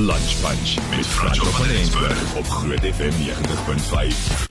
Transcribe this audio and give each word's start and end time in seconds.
Lunch 0.00 0.40
Bunch 0.40 0.96
met 0.96 1.06
Franco 1.06 1.44
van 1.44 1.66
Rensburg 1.66 2.36
op 2.36 2.48
Groot 2.48 2.80
FM 2.80 3.10
90.5. 3.10 4.48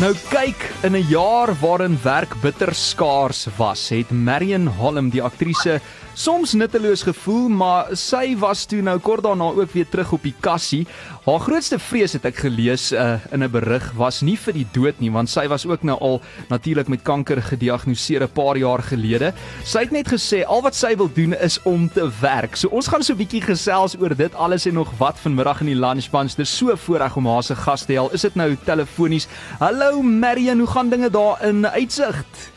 Nou 0.00 0.14
kyk, 0.28 0.70
in 0.82 0.92
'n 0.92 1.06
jaar 1.08 1.58
waarin 1.60 1.98
werk 2.02 2.34
bitter 2.40 2.74
skaars 2.74 3.46
was, 3.56 3.88
het 3.88 4.10
Marion 4.10 4.66
Holm, 4.66 5.08
die 5.10 5.22
aktrise, 5.22 5.80
soms 6.14 6.52
nutteloos 6.52 7.02
gevoel, 7.06 7.48
maar 7.48 7.92
sy 7.96 8.34
was 8.36 8.66
toe 8.68 8.82
nou 8.84 8.98
kort 9.00 9.24
daarna 9.24 9.48
ook 9.56 9.72
weer 9.72 9.88
terug 9.88 10.12
op 10.12 10.22
die 10.26 10.34
kassie. 10.44 10.82
Haar 11.24 11.40
grootste 11.40 11.78
vrees 11.80 12.12
het 12.16 12.26
ek 12.28 12.42
gelees 12.44 12.90
uh, 12.92 13.16
in 13.32 13.42
'n 13.42 13.50
berig 13.50 13.92
was 13.96 14.20
nie 14.22 14.36
vir 14.36 14.52
die 14.52 14.66
dood 14.72 15.00
nie, 15.00 15.10
want 15.10 15.30
sy 15.30 15.46
was 15.48 15.66
ook 15.66 15.82
nou 15.82 15.96
al 16.00 16.20
natuurlik 16.48 16.88
met 16.88 17.02
kanker 17.02 17.42
gediagnoseer 17.42 18.22
'n 18.22 18.32
paar 18.34 18.56
jaar 18.56 18.82
gelede. 18.82 19.32
Sy 19.64 19.78
het 19.80 19.90
net 19.90 20.08
gesê 20.08 20.44
al 20.44 20.62
wat 20.62 20.74
sy 20.74 20.96
wil 20.96 21.08
doen 21.08 21.34
is 21.34 21.62
om 21.62 21.88
te 21.88 22.10
werk. 22.20 22.56
So 22.56 22.68
ons 22.68 22.88
gaan 22.88 23.02
so 23.02 23.14
'n 23.14 23.18
bietjie 23.18 23.42
gesels 23.42 23.96
oor 23.96 24.14
dit 24.14 24.34
alles 24.34 24.66
en 24.66 24.74
nog 24.74 24.92
wat 24.98 25.18
vanmiddag 25.18 25.60
in 25.60 25.66
die 25.66 25.80
lunch 25.80 26.10
bunch. 26.10 26.34
Dis 26.34 26.56
so 26.56 26.76
voorreg 26.76 27.16
om 27.16 27.26
haar 27.26 27.42
se 27.42 27.54
gas 27.54 27.84
te 27.84 27.92
hê. 27.92 28.12
Is 28.12 28.22
dit 28.22 28.34
nou 28.34 28.56
telefonies? 28.64 29.28
Hallo 29.58 30.02
Marion, 30.02 30.58
hoe 30.58 30.68
gaan 30.68 30.88
dinge 30.88 31.10
daar 31.10 31.42
in 31.42 31.66
Uitsigte? 31.66 32.52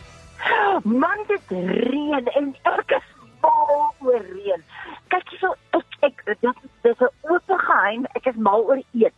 Man, 0.83 1.19
dit 1.27 1.41
reën 1.49 2.27
en 2.35 2.55
ek 2.63 2.91
is 2.97 3.14
mal 3.45 3.94
oor 4.08 4.23
reën. 4.31 4.66
Kyk 5.13 5.30
hierso, 5.34 5.53
ek 5.77 5.99
ek 6.09 6.26
dit 6.26 6.63
dis 6.84 6.99
'n 7.02 7.12
oop 7.30 7.49
geheim, 7.67 8.05
ek 8.16 8.26
is 8.31 8.36
mal 8.36 8.62
oor 8.66 8.81
eet. 8.94 9.13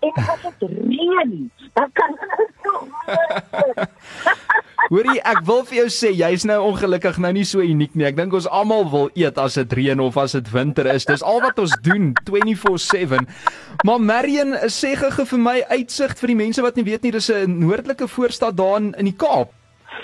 En 0.00 0.12
as 0.14 0.42
dit 0.42 0.68
reën, 0.70 1.50
dan 1.74 1.90
kan 1.92 2.12
ek 2.14 2.50
so 2.62 2.72
Hoorie, 4.92 5.20
ek 5.24 5.44
wil 5.46 5.62
vir 5.64 5.76
jou 5.76 5.88
sê 5.94 6.10
jy's 6.12 6.42
nou 6.44 6.58
ongelukkig 6.66 7.18
nou 7.22 7.30
nie 7.32 7.44
so 7.48 7.62
uniek 7.64 7.94
nie. 7.94 8.04
Ek 8.04 8.16
dink 8.18 8.34
ons 8.34 8.48
almal 8.50 8.84
wil 8.90 9.08
eet 9.14 9.38
as 9.38 9.54
dit 9.60 9.72
reën 9.78 10.00
of 10.02 10.18
as 10.20 10.34
dit 10.36 10.50
winter 10.52 10.88
is. 10.90 11.06
Dis 11.08 11.22
al 11.22 11.40
wat 11.44 11.58
ons 11.62 11.72
doen 11.86 12.10
24/7. 12.28 13.24
Maar 13.86 14.00
Marion, 14.00 14.52
sê 14.68 14.92
gou 14.98 15.24
vir 15.24 15.38
my 15.38 15.58
uitsig 15.70 16.16
vir 16.18 16.34
die 16.34 16.40
mense 16.42 16.62
wat 16.62 16.76
nie 16.76 16.84
weet 16.84 17.02
nie, 17.02 17.12
dis 17.12 17.30
'n 17.30 17.58
noordelike 17.62 18.08
voorstad 18.08 18.56
daar 18.56 18.76
in, 18.76 18.92
in 18.98 19.04
die 19.04 19.16
Kaap. 19.16 19.54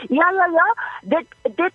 Ja, 0.08 0.30
ja, 0.30 0.47
ja. 0.47 0.69
Dit 1.02 1.27
dit 1.56 1.74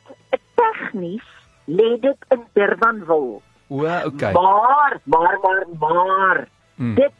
tegnies 0.55 1.32
lê 1.65 1.99
dit 1.99 2.25
in 2.29 2.43
Durbanville. 2.53 3.39
O, 3.67 3.85
okay. 4.05 4.33
Maar, 4.33 4.99
maar, 5.03 5.37
maar, 5.41 5.65
maar. 5.79 6.47
Mm. 6.75 6.95
Dit 6.95 7.13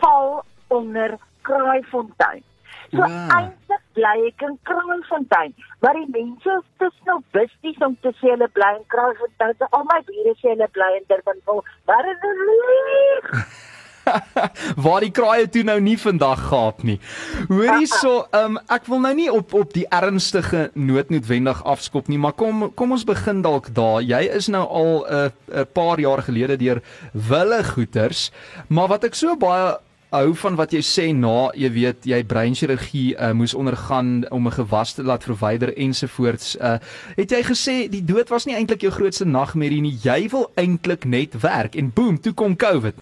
val 0.00 0.44
onder 0.66 1.18
Kraaifontein. 1.42 2.42
So 2.90 3.00
Wow. 3.00 3.30
eintlik 3.36 3.82
bly 3.96 4.26
ek 4.26 4.42
in 4.46 4.58
Kraaifontein, 4.62 5.54
maar 5.80 5.96
die 5.98 6.08
mense 6.14 6.50
is 6.60 6.66
te 6.78 6.90
nou 7.04 7.20
besties 7.30 7.78
om 7.82 7.96
te 8.00 8.12
sê 8.20 8.30
hulle 8.30 8.48
bly 8.52 8.70
in 8.78 8.86
Kraaifontein. 8.86 9.54
So 9.58 9.66
al 9.70 9.86
my 9.90 10.00
bure 10.06 10.34
sê 10.40 10.52
hulle 10.52 10.68
bly 10.76 10.90
in 11.00 11.06
Durbanville. 11.08 11.64
Maar 11.86 12.02
dit 12.10 12.26
is 12.30 12.42
lieg. 12.50 13.30
Waar 14.84 15.04
die 15.04 15.12
kraaie 15.14 15.48
toe 15.48 15.62
nou 15.66 15.78
nie 15.80 15.96
vandag 16.00 16.48
gaap 16.50 16.82
nie. 16.86 16.98
Hoorie 17.48 17.88
so, 17.90 18.24
um, 18.36 18.58
ek 18.72 18.88
wil 18.90 19.02
nou 19.04 19.14
nie 19.16 19.30
op 19.32 19.54
op 19.56 19.72
die 19.74 19.86
ernstige 19.92 20.68
noot 20.74 21.10
noodwendig 21.12 21.62
afskop 21.64 22.08
nie, 22.08 22.18
maar 22.20 22.36
kom 22.38 22.68
kom 22.74 22.94
ons 22.96 23.06
begin 23.08 23.42
dalk 23.44 23.70
daar. 23.76 24.02
Jy 24.04 24.22
is 24.36 24.50
nou 24.52 24.64
al 24.66 24.92
'n 25.04 25.30
uh, 25.30 25.62
'n 25.64 25.66
paar 25.72 26.00
jaar 26.00 26.22
gelede 26.22 26.56
deur 26.56 26.82
wille 27.12 27.64
goeters, 27.64 28.30
maar 28.68 28.88
wat 28.88 29.04
ek 29.04 29.14
so 29.14 29.36
baie 29.36 29.76
hou 30.14 30.34
van 30.38 30.54
wat 30.56 30.72
jy 30.72 30.80
sê 30.86 31.06
na, 31.16 31.50
jy 31.58 31.70
weet, 31.74 32.06
jy 32.06 32.20
breinchirurgie 32.30 33.14
uh, 33.18 33.32
moes 33.34 33.54
ondergaan 33.54 34.24
om 34.30 34.46
'n 34.46 34.52
gewas 34.56 34.94
te 34.94 35.02
laat 35.02 35.24
verwyder 35.26 35.74
ensovoorts. 35.76 36.56
Uh, 36.56 36.78
het 37.16 37.30
jy 37.30 37.42
gesê 37.42 37.74
die 37.90 38.04
dood 38.04 38.28
was 38.30 38.46
nie 38.46 38.54
eintlik 38.54 38.80
jou 38.86 38.92
grootste 38.92 39.24
nagmerrie 39.26 39.80
nie. 39.82 39.96
Jy 40.02 40.28
wil 40.30 40.50
eintlik 40.56 41.04
net 41.04 41.34
werk 41.42 41.74
en 41.74 41.90
boem, 41.94 42.20
toe 42.20 42.32
kom 42.32 42.56
COVID. 42.56 42.94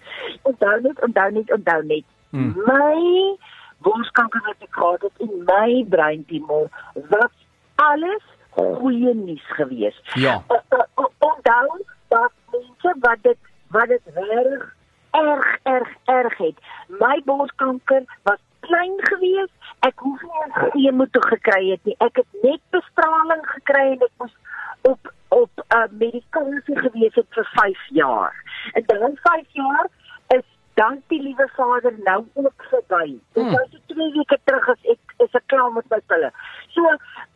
Onthou 0.43 0.81
net, 0.81 0.97
onthou 1.03 1.31
net, 1.31 1.51
onthou 1.53 1.83
net. 1.85 2.03
Hmm. 2.31 2.53
My 2.65 3.37
borskanker 3.83 4.41
wat 4.47 4.55
ek 4.61 4.73
gehad 4.73 5.01
het 5.01 5.11
in 5.19 5.43
my 5.45 5.85
breintumor 5.89 6.69
was 7.09 7.31
alles 7.75 8.23
goeie 8.55 9.13
nuus 9.13 9.45
geweest. 9.57 10.01
Ja. 10.15 10.43
O- 10.47 10.85
o- 10.95 11.11
onthou 11.19 11.81
dat 12.09 12.31
mense 12.51 12.95
wat 12.99 13.17
dit 13.21 13.37
wat 13.69 13.87
dit 13.87 14.01
reg 14.15 14.72
erg 15.19 15.57
erg 15.63 15.89
erg 16.05 16.37
het. 16.37 16.57
My 16.87 17.21
borskanker 17.25 18.03
was 18.23 18.39
klein 18.59 18.93
geweest. 18.97 19.53
Ek 19.79 19.99
hoef 19.99 20.21
nie 20.21 20.39
eens 20.43 20.71
chemo 20.73 21.05
gekry 21.11 21.69
het 21.69 21.83
nie. 21.85 21.95
Ek 21.99 22.15
het 22.21 22.43
net 22.43 22.61
bestraling 22.75 23.43
gekry 23.55 23.85
en 23.95 24.01
ek 24.07 24.15
moes 24.17 24.35
op 24.81 25.11
op 25.33 25.63
uh, 25.73 25.85
medikasie 25.97 26.77
gewees 26.77 27.15
het 27.17 27.27
vir 27.33 27.47
5 27.53 27.85
jaar. 27.89 28.35
En 28.73 28.83
dan 28.85 29.17
5 29.21 29.47
jaar 29.57 29.87
is 30.27 30.43
dank 30.73 31.01
die 31.07 31.21
liewe 31.21 31.49
Vader 31.55 31.93
nou 32.03 32.25
ook 32.33 32.65
verby. 32.69 33.17
Dit 33.33 33.43
Hmm. 33.43 33.51
was 33.51 33.71
so 33.71 33.77
2 33.87 34.11
weke 34.13 34.37
terug 34.43 34.69
as 34.69 34.83
ek 34.83 35.15
is 35.25 35.33
ek 35.39 35.43
klaar 35.47 35.71
met 35.71 35.89
my 35.89 35.99
pille. 36.07 36.29
So, 36.75 36.81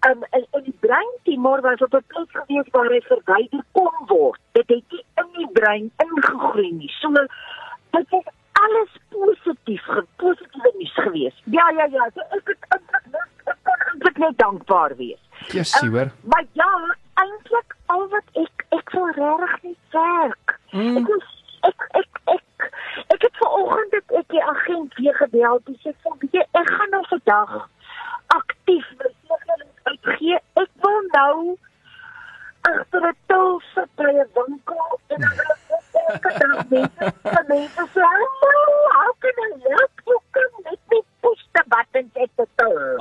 um, 0.10 0.24
in, 0.32 0.46
in 0.52 0.64
die 0.64 0.78
breintumor 0.80 1.62
was 1.62 1.82
op 1.82 1.94
'n 1.94 2.04
plek 2.08 2.30
gewees 2.32 2.70
waar 2.72 2.90
hy 2.94 3.02
verwyder 3.02 3.64
kon 3.72 3.98
word. 4.08 4.40
Dit 4.52 4.68
het 4.70 4.84
nie 4.92 5.04
in 5.24 5.30
die 5.38 5.50
brein 5.54 5.92
ingegroei 6.06 6.72
nie. 6.72 6.92
So, 7.00 7.10
dit 7.92 8.12
is 8.20 8.28
alles 8.52 8.92
positief, 9.10 9.86
positiewe 10.16 10.72
nuus 10.78 10.94
gewees. 10.94 11.42
Ja, 11.44 11.70
ja, 11.70 11.86
ja. 11.92 12.10
So 12.14 12.26
ek 12.38 12.54
het 12.54 12.70
eintlik 12.76 13.06
net 13.12 13.52
ek 13.54 13.60
kon 13.64 13.86
eintlik 13.92 14.18
net 14.24 14.38
dankbaar 14.38 14.96
wees. 14.96 15.22
Jessie, 15.54 15.90
hoor. 15.90 16.12
Maar 16.32 16.46
ja, 16.60 16.72
eintlik 17.24 17.76
al 17.86 18.08
wat 18.14 18.40
ek 18.44 18.66
ek 18.78 18.92
wil 18.96 19.10
regtig 19.18 19.56
net 19.64 19.98
werk. 19.98 20.58
Mm. 20.72 20.98
Ek 21.02 21.12
was 21.14 21.30
ek 21.70 21.88
ek 22.02 22.22
ek 22.36 22.70
ek 23.16 23.22
het 23.28 23.40
vanoggend 23.44 23.96
het 24.00 24.18
ek 24.22 24.28
die 24.36 24.44
agent 24.44 25.00
weer 25.02 25.16
gebel. 25.22 25.62
Hy 25.70 25.78
sê 25.84 25.96
van 26.04 26.20
weet 26.24 26.42
jy, 26.42 26.46
ek 26.62 26.74
gaan 26.80 26.94
nou 26.96 27.04
vandag 27.14 27.56
aktief 28.36 28.92
my 29.00 29.14
segelings 29.14 29.92
uitgee. 29.92 30.42
Ek 30.64 30.72
wil 30.86 31.00
nou 31.14 31.38
agter 32.68 33.08
'n 33.10 33.16
til 33.32 33.62
sit 33.74 33.90
by 33.96 34.12
'n 34.12 34.30
winkel 34.36 35.00
en 35.08 35.22
dan 35.22 35.57
wil 36.08 36.16
ek 36.16 36.26
net 36.26 36.42
elke 36.44 36.48
dag 36.54 36.68
mense 36.72 37.12
vir 37.24 37.46
mense 37.52 37.88
sê, 37.94 38.02
"Hallo, 38.12 38.66
how 38.98 39.12
can 39.22 39.44
I 39.46 39.52
help 39.70 39.97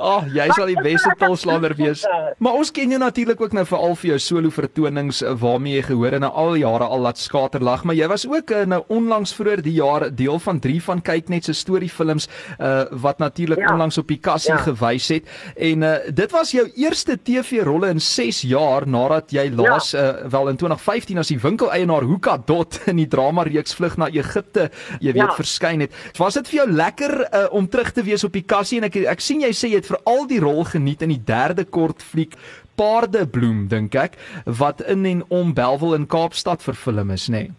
Ag, 0.07 0.23
oh, 0.23 0.27
jy 0.31 0.45
sal 0.55 0.69
die 0.71 0.77
beste 0.79 1.11
tolslander 1.19 1.73
wees. 1.75 2.03
Maar 2.39 2.53
ons 2.61 2.69
ken 2.71 2.93
jou 2.93 2.99
natuurlik 3.01 3.41
ook 3.43 3.53
nou 3.57 3.65
veral 3.67 3.95
vir 3.99 4.09
jou 4.13 4.19
solo 4.23 4.51
vertonings 4.53 5.21
eh, 5.25 5.33
waarmee 5.41 5.75
jy 5.79 5.83
gehoor 5.89 6.15
en 6.17 6.23
nou 6.23 6.29
al 6.31 6.55
jare 6.61 6.85
al 6.87 7.01
laat 7.03 7.19
skaterlag, 7.19 7.83
maar 7.83 7.97
jy 7.97 8.07
was 8.07 8.23
ook 8.29 8.51
uh, 8.55 8.61
nou 8.69 8.79
onlangs 8.93 9.33
vroeër 9.35 9.61
die 9.65 9.73
jaar 9.81 10.07
deel 10.15 10.39
van 10.39 10.59
3 10.63 10.77
van 10.85 11.01
kyk 11.03 11.29
net 11.33 11.49
se 11.49 11.53
storiefilms 11.57 12.27
uh, 12.59 12.85
wat 13.03 13.19
natuurlik 13.19 13.59
Ja. 13.59 13.73
onlangs 13.73 13.97
op 13.97 14.07
die 14.07 14.19
kassie 14.21 14.53
Ja. 14.53 14.57
gewys 14.63 15.07
het. 15.11 15.25
En 15.57 15.81
uh, 15.83 15.95
dit 16.13 16.31
was 16.31 16.51
jou 16.51 16.63
eerste 16.75 17.17
TV-rolle 17.23 17.89
in 17.89 17.99
6 17.99 18.41
jaar 18.47 18.87
nadat 18.87 19.31
jy 19.35 19.49
laas 19.51 19.93
uh, 19.93 20.23
wel 20.29 20.49
in 20.53 20.57
2015 20.61 21.17
as 21.19 21.27
die 21.33 21.39
winkeleienaar 21.41 22.05
Hoeka 22.07 22.37
Dot 22.45 22.79
in 22.91 22.95
die 23.01 23.07
drama 23.11 23.43
reeks 23.43 23.75
Vlug 23.75 23.97
na 23.97 24.07
Egipte, 24.13 24.69
jy 25.01 25.11
weet, 25.11 25.15
Ja. 25.27 25.33
verskyn 25.35 25.81
het. 25.81 25.91
Was 26.17 26.37
dit 26.37 26.47
vir 26.47 26.59
jou 26.61 26.67
lekker 26.71 27.13
uh, 27.27 27.45
om 27.51 27.67
terug 27.67 27.91
te 27.91 28.03
wees 28.05 28.23
op 28.23 28.31
die 28.37 28.45
kassie 28.45 28.77
en 28.79 28.85
ek 28.87 28.95
ek 29.09 29.21
sien 29.21 29.41
jy 29.41 29.49
sê 29.51 29.67
jy 29.73 29.81
het 29.81 29.89
veral 29.97 30.27
die 30.27 30.39
rol 30.39 30.63
geniet 30.63 31.01
in 31.01 31.09
die 31.09 31.23
derde 31.23 31.65
kortfliek 31.65 32.37
Paardebloem 32.77 33.67
dink 33.67 33.95
ek 33.95 34.17
wat 34.45 34.81
in 34.81 35.05
en 35.05 35.23
om 35.33 35.53
Belwel 35.53 35.95
in 35.95 36.07
Kaapstad 36.07 36.61
vervilm 36.61 37.11
is, 37.11 37.27
nê? 37.27 37.47
Nee. 37.47 37.55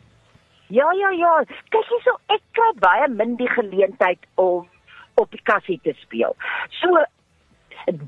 Ja, 0.69 0.89
ja, 0.93 1.11
ja. 1.17 1.35
Kyk 1.73 1.87
hierso, 1.89 2.17
ek 2.29 2.43
kry 2.57 2.73
baie 2.83 3.07
min 3.13 3.37
die 3.41 3.49
geleentheid 3.49 4.21
om 4.37 4.67
op 5.19 5.31
die 5.33 5.41
kassie 5.49 5.79
te 5.83 5.95
speel. 6.03 6.37
So 6.81 7.05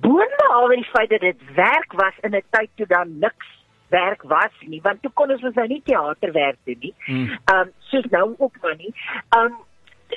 boonbehalwe 0.04 0.76
die 0.76 0.90
feit 0.92 1.08
dat 1.14 1.24
dit 1.24 1.40
werk 1.56 1.96
was 1.96 2.16
in 2.22 2.36
'n 2.36 2.44
tyd 2.50 2.70
toe 2.76 2.86
dan 2.86 3.18
niks 3.18 3.48
werk 3.88 4.22
was 4.22 4.54
nie, 4.60 4.80
want 4.82 5.02
toe 5.02 5.10
kon 5.14 5.30
ons 5.30 5.42
mos 5.42 5.54
nou 5.54 5.66
nie 5.66 5.82
teaterwerk 5.84 6.58
doen 6.64 6.78
nie. 6.80 6.94
Mm. 7.06 7.26
Ehm 7.26 7.60
um, 7.60 7.72
soos 7.90 8.06
nou 8.10 8.34
ook 8.38 8.54
maar 8.62 8.76
nie. 8.76 8.94
Ehm 9.28 9.44
um, 9.44 9.56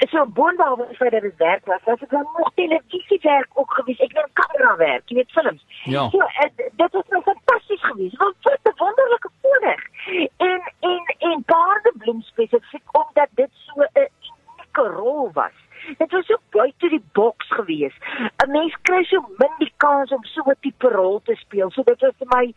so 0.10 0.26
boonbehalwe 0.26 0.88
die 0.88 0.96
feit 0.96 1.12
dat 1.12 1.22
dit 1.22 1.38
werk 1.38 1.66
was, 1.66 1.84
was 1.84 2.00
dit 2.00 2.10
dan 2.10 2.28
nog 2.38 2.52
televisiewerk 2.56 3.50
ook 3.54 3.74
gewees. 3.74 4.00
Ek 4.00 4.14
doen 4.14 4.30
kamerawerk, 4.34 5.04
jy 5.10 5.16
weet 5.16 5.32
films. 5.32 5.66
Ja. 5.84 6.10
So 6.10 6.18
uh, 6.18 6.50
dit 6.58 6.92
was 6.92 7.08
nou 7.10 7.22
fantasties 7.24 7.84
geweest. 7.84 8.18
Want 8.18 8.36
wat 8.42 8.60
'n 8.64 8.78
wonderlike 8.78 9.30
voorreg. 9.42 9.84
En 10.38 10.62
en 10.80 11.16
en 11.18 11.44
paardebloem 11.44 12.22
spesifiek 12.22 12.98
omdat 13.04 13.30
dit 13.32 13.50
so 13.52 13.82
'n 13.82 14.08
unieke 14.30 14.88
rol 14.96 15.30
was. 15.34 15.58
Dit 15.98 16.12
was 16.12 16.26
so 16.26 16.38
buite 16.50 16.90
die 16.90 17.04
boks 17.12 17.48
geweest. 17.50 17.98
'n 18.46 18.52
Mens 18.52 18.78
kry 18.82 19.04
so 19.04 19.26
min 19.38 19.56
die 19.58 19.74
kans 19.78 20.12
om 20.12 20.24
so 20.24 20.42
'n 20.46 20.56
tipe 20.60 20.88
rol 20.88 21.22
te 21.24 21.36
speel. 21.36 21.72
So 21.72 21.84
dit 21.84 22.02
was 22.02 22.14
vir 22.18 22.28
my 22.28 22.54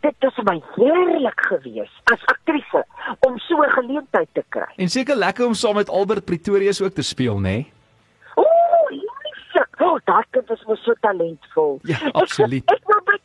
dit 0.00 0.14
was 0.20 0.36
my 0.44 0.60
heerlik 0.76 1.40
geweest 1.50 2.00
as 2.12 2.22
aktrise 2.26 2.84
om 3.26 3.38
so 3.38 3.62
'n 3.62 3.70
geleentheid 3.70 4.28
te 4.32 4.44
kry. 4.48 4.66
En 4.76 4.88
seker 4.88 5.16
lekker 5.16 5.46
om 5.46 5.54
saam 5.54 5.74
met 5.74 5.88
Albert 5.88 6.24
Pretorius 6.24 6.82
ook 6.82 6.92
te 6.94 7.02
speel, 7.02 7.36
nê? 7.36 7.40
Nee? 7.42 7.72
Ooh, 8.34 8.90
lieflik. 8.90 9.80
O, 9.80 9.84
oh, 9.84 9.98
daai 10.04 10.24
kind 10.30 10.50
is 10.50 10.64
mos 10.66 10.82
so 10.84 10.92
talentvol. 11.00 11.78
Ja, 11.82 11.96
Ek- 12.00 12.14
absoluut. 12.14 12.70
Ek 12.70 12.80
wil 12.86 13.00
met 13.04 13.20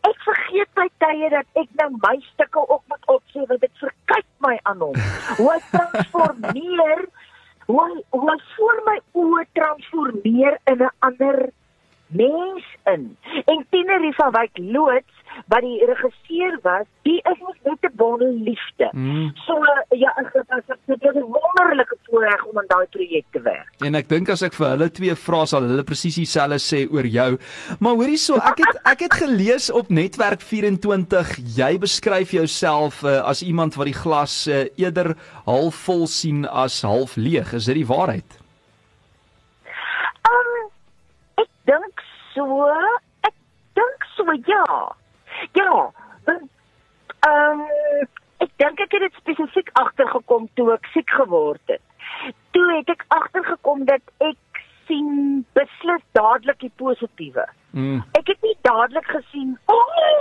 ek 0.00 0.18
vergeet 0.24 0.68
by 0.74 0.88
tye 0.98 1.28
dat 1.30 1.46
ek 1.54 1.68
nou 1.78 1.90
my 2.02 2.16
stukke 2.32 2.68
ook 2.68 2.82
moet 2.88 3.04
opsê 3.06 3.46
want 3.46 3.60
dit 3.60 3.70
verkyk 3.80 4.26
my 4.38 4.58
aan 4.62 4.78
hom. 4.80 4.94
Hoe 5.36 5.50
hy 5.52 5.60
transformeer, 5.70 7.04
hoe 7.68 7.80
hy, 7.84 8.02
hoe 8.10 8.30
hy 8.30 8.38
voor 8.56 8.82
my 8.86 8.98
oë 9.14 9.44
transformeer 9.52 10.58
in 10.66 10.82
'n 10.82 10.90
ander 10.98 11.50
mens 12.06 12.64
in. 12.84 13.16
En 13.46 13.66
Tienerie 13.70 14.14
van 14.14 14.30
Wyk 14.32 14.58
loods 14.58 15.15
wat 15.46 15.60
die 15.60 15.84
regisseur 15.84 16.58
was, 16.62 16.86
die 17.02 17.20
is 17.30 17.38
mos 17.40 17.58
net 17.64 17.78
'n 17.82 17.96
bondel 17.96 18.32
liefde. 18.48 18.88
Mm. 18.92 19.32
So 19.46 19.54
ja, 19.96 20.10
ek 20.16 20.32
het 20.32 20.76
dit 20.86 21.02
is 21.02 21.14
'n 21.14 21.28
wonderlike 21.36 21.96
voorreg 22.08 22.44
om 22.44 22.58
aan 22.58 22.68
daai 22.68 22.86
projek 22.86 23.24
te 23.30 23.40
werk. 23.40 23.70
En 23.84 23.94
ek 23.94 24.08
dink 24.08 24.28
as 24.28 24.42
ek 24.42 24.54
vir 24.54 24.68
hulle 24.68 24.90
twee 24.90 25.14
vra 25.14 25.44
sal 25.46 25.62
hulle 25.62 25.84
presies 25.84 26.14
dieselfde 26.14 26.58
sê 26.58 26.86
oor 26.90 27.06
jou. 27.06 27.38
Maar 27.80 27.94
hoorie 27.94 28.16
so, 28.16 28.34
ek 28.36 28.58
het 28.58 28.80
ek 28.84 29.00
het 29.00 29.14
gelees 29.14 29.70
op 29.70 29.88
Netwerk 29.88 30.40
24 30.40 31.36
jy 31.56 31.78
beskryf 31.78 32.30
jouself 32.30 33.02
uh, 33.02 33.20
as 33.24 33.42
iemand 33.42 33.74
wat 33.74 33.86
die 33.86 34.00
glas 34.02 34.46
uh, 34.46 34.66
eerder 34.76 35.16
half 35.44 35.74
vol 35.74 36.06
sien 36.06 36.46
as 36.48 36.82
half 36.82 37.16
leeg. 37.16 37.52
Is 37.52 37.64
dit 37.64 37.74
die 37.74 37.86
waarheid? 37.86 38.38
Um 40.26 40.70
ek 41.42 41.50
dink 41.64 42.02
so, 42.34 42.68
ek 43.26 43.34
dink 43.74 44.08
so 44.16 44.24
ja. 44.46 44.96
Ja, 45.52 45.90
want 46.24 46.48
ehm 47.26 47.60
um, 47.60 48.08
ek 48.44 48.50
dink 48.56 48.80
ek 48.80 48.92
het 48.92 49.00
dit 49.00 49.20
spesifiek 49.20 49.70
agtergekom 49.72 50.48
toe 50.54 50.72
ek 50.74 50.88
siek 50.92 51.10
geword 51.10 51.72
het. 51.72 51.82
Toe 52.56 52.66
het 52.76 52.90
ek 52.92 53.04
agtergekom 53.08 53.84
dat 53.88 54.02
ek 54.18 54.60
sien 54.86 55.44
beslis 55.58 56.02
dadelik 56.18 56.60
die 56.60 56.72
positiewe. 56.76 57.46
Mm. 57.70 58.02
Ek 58.18 58.28
het 58.30 58.42
nie 58.42 58.56
dadelik 58.68 59.08
gesien, 59.12 59.56
o, 59.72 59.78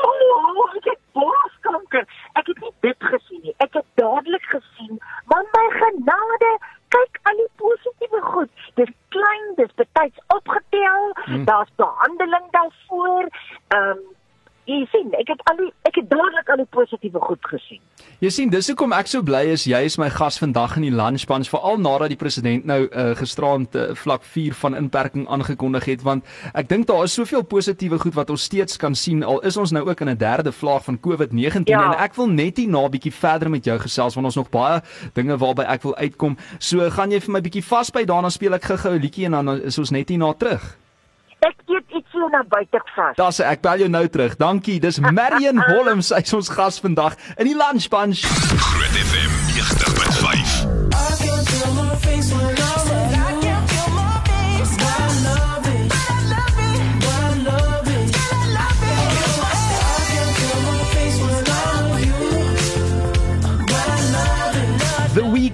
oh, 0.07 0.63
ek 0.79 0.89
het 0.89 1.01
borskanker. 1.17 2.07
Ek 2.33 2.49
het 2.51 2.63
nie 2.63 2.73
dit 2.87 3.07
gesien 3.11 3.43
nie. 3.43 3.53
Ek 3.63 3.77
het 3.77 3.85
dadelik 4.01 4.47
gesien, 4.51 4.97
maar 5.31 5.45
my 5.53 5.65
genade, 5.77 6.51
kyk 6.95 7.21
al 7.29 7.39
die 7.43 7.51
positiewe 7.61 8.21
goed. 8.31 8.67
Dis 8.79 8.91
klein, 9.15 9.47
dis 9.59 9.71
betyds 9.79 10.19
opgetel. 10.35 11.09
Hmm. 11.23 11.47
Daar's 11.47 11.71
behandeling 11.81 12.51
daarvoor. 12.57 13.31
Ehm 13.67 13.89
um, 13.95 14.05
jy 14.65 14.85
sien, 14.91 15.11
ek 15.13 15.27
het 15.27 15.41
al 15.49 15.57
die 15.57 15.71
ek 15.85 15.95
het 15.95 16.09
dadelik 16.09 16.49
al 16.49 16.57
die 16.57 16.65
positiewe 16.73 17.19
goed 17.21 17.43
gesien. 17.45 17.79
Jy 18.19 18.29
sien, 18.29 18.49
dis 18.49 18.67
hoekom 18.67 18.93
ek 18.93 19.07
so 19.07 19.21
bly 19.21 19.43
is 19.53 19.65
jy 19.65 19.83
is 19.85 19.97
my 19.97 20.09
gas 20.09 20.39
vandag 20.41 20.77
in 20.77 20.81
die 20.87 20.91
lunch 20.91 21.25
bunch 21.29 21.49
veral 21.49 21.77
nadat 21.77 22.09
die 22.09 22.17
president 22.17 22.65
nou 22.65 22.87
uh, 22.89 23.13
gisteraand 23.15 23.75
uh, 23.75 23.93
vlak 23.95 24.23
4 24.23 24.53
van 24.53 24.75
inperking 24.75 25.27
aangekondig 25.27 25.85
het 25.85 26.01
want 26.01 26.25
ek 26.53 26.67
dink 26.69 26.87
daar 26.87 27.03
is 27.03 27.13
soveel 27.13 27.43
positiewe 27.43 27.99
goed 27.99 28.15
wat 28.15 28.29
ons 28.29 28.43
steeds 28.43 28.77
kan 28.77 28.95
sien 28.95 29.23
al 29.23 29.39
is 29.45 29.57
ons 29.57 29.71
nou 29.71 29.83
ook 29.87 30.01
in 30.01 30.09
'n 30.09 30.17
derde 30.17 30.51
vlaag 30.51 30.83
van 30.83 30.99
COVID-19 30.99 31.63
Ja. 31.69 31.91
en 31.93 31.99
ek 31.99 32.15
wil 32.15 32.27
net 32.27 32.57
hier 32.57 32.69
na 32.69 32.85
'n 32.85 32.91
bietjie 32.91 33.13
verder 33.13 33.49
met 33.49 33.63
jou 33.65 33.77
gesels 33.79 34.15
want 34.15 34.25
ons 34.25 34.35
nog 34.35 34.49
baie 34.49 34.81
dinge 35.13 35.37
waarby 35.37 35.63
ek 35.63 35.83
wil 35.83 35.95
uitkom. 35.95 36.37
So 36.59 36.89
gaan 36.89 37.11
jy 37.11 37.19
vir 37.21 37.31
my 37.31 37.41
bietjie 37.41 37.63
vasbyt 37.63 38.07
daarna 38.07 38.29
speel 38.29 38.53
ek 38.53 38.63
gou-gou 38.63 38.95
'n 38.95 39.01
liedjie 39.01 39.25
en 39.25 39.31
dan 39.31 39.61
is 39.61 39.77
ons 39.77 39.91
net 39.91 40.09
hier 40.09 40.17
na 40.17 40.33
terug. 40.33 40.77
Ek 41.41 41.55
eet 41.67 41.83
iets 41.97 42.04
so 42.15 42.29
na 42.31 42.43
buite 42.47 42.79
vas. 42.95 43.15
Daar's 43.19 43.41
ek 43.43 43.61
bel 43.65 43.85
jou 43.85 43.91
nou 43.91 44.05
terug. 44.11 44.37
Dankie. 44.39 44.79
Dis 44.83 44.99
Marion 45.03 45.61
Holm, 45.69 46.01
sy 46.05 46.23
is 46.23 46.37
ons 46.37 46.51
gas 46.55 46.79
vandag 46.83 47.19
in 47.37 47.51
die 47.51 47.57
lunch 47.57 47.89
bunch. 47.91 48.23
Groot 48.55 49.03
FM 49.05 49.31
90.5. 49.59 49.94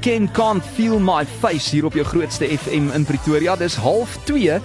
Weekend 0.02 0.32
Can't 0.34 0.66
Feel 0.66 0.98
My 0.98 1.22
Face 1.26 1.76
hier 1.76 1.86
op 1.86 1.94
jou 1.94 2.02
grootste 2.02 2.48
FM 2.50 2.88
in 2.90 3.04
Pretoria. 3.06 3.54
Dis 3.56 3.76
0.5 3.78 4.64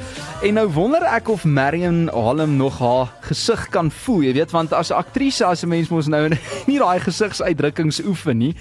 en 0.48 0.56
nou 0.56 0.64
wonder 0.72 1.04
ek 1.04 1.28
of 1.28 1.44
Marion 1.44 2.06
Hallam 2.08 2.54
nog 2.56 2.78
haar 2.80 3.12
gesig 3.26 3.66
kan 3.68 3.90
voel. 3.92 4.22
Jy 4.24 4.32
weet 4.38 4.54
want 4.56 4.72
as 4.72 4.94
aktrise 4.96 5.44
as 5.44 5.60
'n 5.62 5.68
mens 5.68 5.92
mos 5.92 6.08
nou 6.08 6.30
nie 6.70 6.78
daai 6.80 7.04
gesigsuitdrukkings 7.04 8.00
oefen 8.08 8.38
nie, 8.38 8.54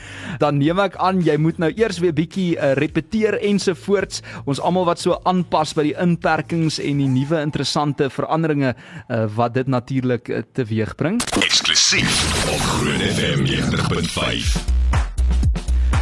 dan 0.43 0.59
neem 0.59 0.79
ek 0.83 0.99
aan 0.99 1.23
jy 1.23 1.37
moet 1.39 1.63
nou 1.63 1.71
eers 1.71 2.03
weer 2.03 2.11
bietjie 2.11 2.59
uh, 2.59 2.73
repeteer 2.75 3.39
ensovoorts. 3.39 4.19
Ons 4.43 4.59
almal 4.59 4.91
wat 4.91 4.99
so 4.99 5.15
aanpas 5.23 5.71
by 5.73 5.93
die 5.93 5.95
inperkings 5.95 6.79
en 6.83 6.99
die 6.99 7.07
nuwe 7.07 7.39
interessante 7.39 8.09
veranderinge 8.09 8.75
uh, 8.75 9.25
wat 9.31 9.53
dit 9.53 9.67
natuurlik 9.67 10.27
uh, 10.27 10.43
teweegbring. 10.51 11.23
Eksklusief 11.39 12.19
op 12.51 12.59
Groot 12.59 12.99
FM 13.15 13.47
90.5. 13.47 15.04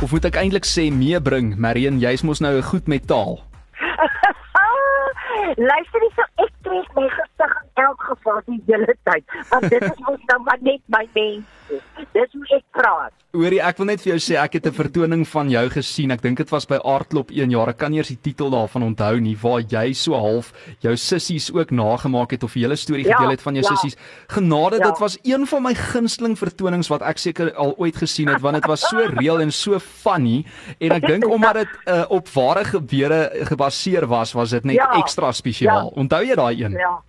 Of 0.04 0.12
moet 0.12 0.26
ek 0.28 0.36
eintlik 0.36 0.66
sê 0.68 0.90
meebring, 0.92 1.54
Marion, 1.56 1.96
jy's 2.02 2.26
mos 2.28 2.42
nou 2.44 2.58
goed 2.68 2.90
met 2.92 3.06
taal. 3.08 3.38
Luister 5.70 6.04
nie 6.04 6.12
so 6.18 6.26
ek 6.44 6.52
trek 6.68 6.90
my 6.98 7.06
gesig 7.14 7.54
in 7.62 7.86
elk 7.86 8.04
geval 8.10 8.42
die 8.50 8.60
hele 8.68 8.98
tyd, 9.08 9.38
want 9.54 9.70
dit 9.72 9.86
is 9.88 10.02
mos 10.04 10.26
nou 10.34 10.40
maar 10.44 10.60
net 10.68 10.84
my 10.92 11.06
mense. 11.16 11.80
Dis 12.18 12.36
hoe 12.36 12.44
ek 12.58 12.66
praat. 12.76 13.16
Hoorie, 13.34 13.58
ek 13.66 13.80
wil 13.82 13.88
net 13.90 14.02
vir 14.04 14.12
jou 14.12 14.20
sê 14.22 14.36
ek 14.38 14.54
het 14.60 14.68
'n 14.70 14.76
vertoning 14.78 15.24
van 15.26 15.50
jou 15.50 15.64
gesien. 15.74 16.12
Ek 16.12 16.22
dink 16.22 16.38
dit 16.38 16.50
was 16.52 16.66
by 16.70 16.78
Aardklop 16.86 17.32
1 17.32 17.50
jaar. 17.50 17.68
Ek 17.70 17.78
kan 17.80 17.90
nie 17.90 17.98
eers 17.98 18.10
die 18.10 18.22
titel 18.22 18.52
daarvan 18.52 18.84
onthou 18.84 19.20
nie 19.20 19.36
waar 19.42 19.62
jy 19.62 19.92
so 19.94 20.14
half 20.14 20.54
jou 20.82 20.96
sissies 20.96 21.50
ook 21.52 21.72
nagemaak 21.72 22.30
het 22.32 22.44
of 22.44 22.54
die 22.54 22.62
hele 22.62 22.76
storie 22.76 23.04
Ja, 23.08 23.16
gedeel 23.18 23.32
het 23.32 23.42
van 23.42 23.56
jou 23.56 23.64
ja. 23.66 23.70
sissies. 23.76 23.96
Genade, 24.30 24.78
Ja. 24.78 24.84
dit 24.92 25.00
was 25.00 25.18
een 25.24 25.48
van 25.48 25.64
my 25.64 25.74
gunsteling 25.74 26.38
vertonings 26.38 26.88
wat 26.90 27.02
ek 27.02 27.18
seker 27.18 27.56
al 27.56 27.74
ooit 27.78 27.96
gesien 27.96 28.28
het 28.28 28.40
want 28.42 28.54
dit 28.54 28.66
was 28.68 28.82
so 28.88 28.98
reël 28.98 29.42
en 29.42 29.52
so 29.52 29.80
funny 29.80 30.46
en 30.80 30.92
ek 30.92 31.08
dink 31.08 31.26
omdat 31.36 31.54
dit 31.56 31.68
uh, 31.88 32.06
op 32.10 32.28
ware 32.30 32.64
gebeure 32.66 33.32
gebaseer 33.50 34.06
was, 34.08 34.34
was 34.34 34.52
dit 34.52 34.64
net 34.64 34.76
Ja. 34.76 34.92
ekstra 35.00 35.32
spesiaal. 35.32 35.92
Ja. 35.96 36.02
Onthou 36.02 36.22
jy 36.24 36.36
daai 36.36 36.64
een? 36.64 36.72
Ja. 36.72 37.02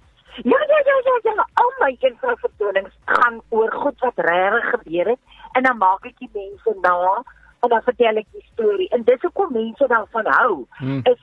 Ja, 0.42 0.58
ja, 0.68 0.78
ja, 0.86 0.96
ja, 1.04 1.32
ja. 1.36 1.46
Al 1.54 1.70
my 1.80 1.96
invalvertonings 2.00 2.94
gaan 3.04 3.40
oor 3.50 3.70
goed 3.72 3.94
wat 4.00 4.14
regtig 4.16 4.70
gebeur 4.80 5.06
het 5.10 5.18
en 5.54 5.66
dan 5.66 5.80
maak 5.80 6.06
ek 6.06 6.18
die 6.18 6.30
mense 6.34 6.76
na 6.82 6.98
en 7.64 7.72
dan 7.72 7.82
vertel 7.86 8.20
ek 8.20 8.30
die 8.36 8.46
storie. 8.52 8.88
En 8.92 9.04
dis 9.08 9.22
hoekom 9.24 9.52
mense 9.56 9.86
daarvan 9.88 10.30
hou. 10.38 10.64
Hmm. 10.80 11.00
Is 11.08 11.20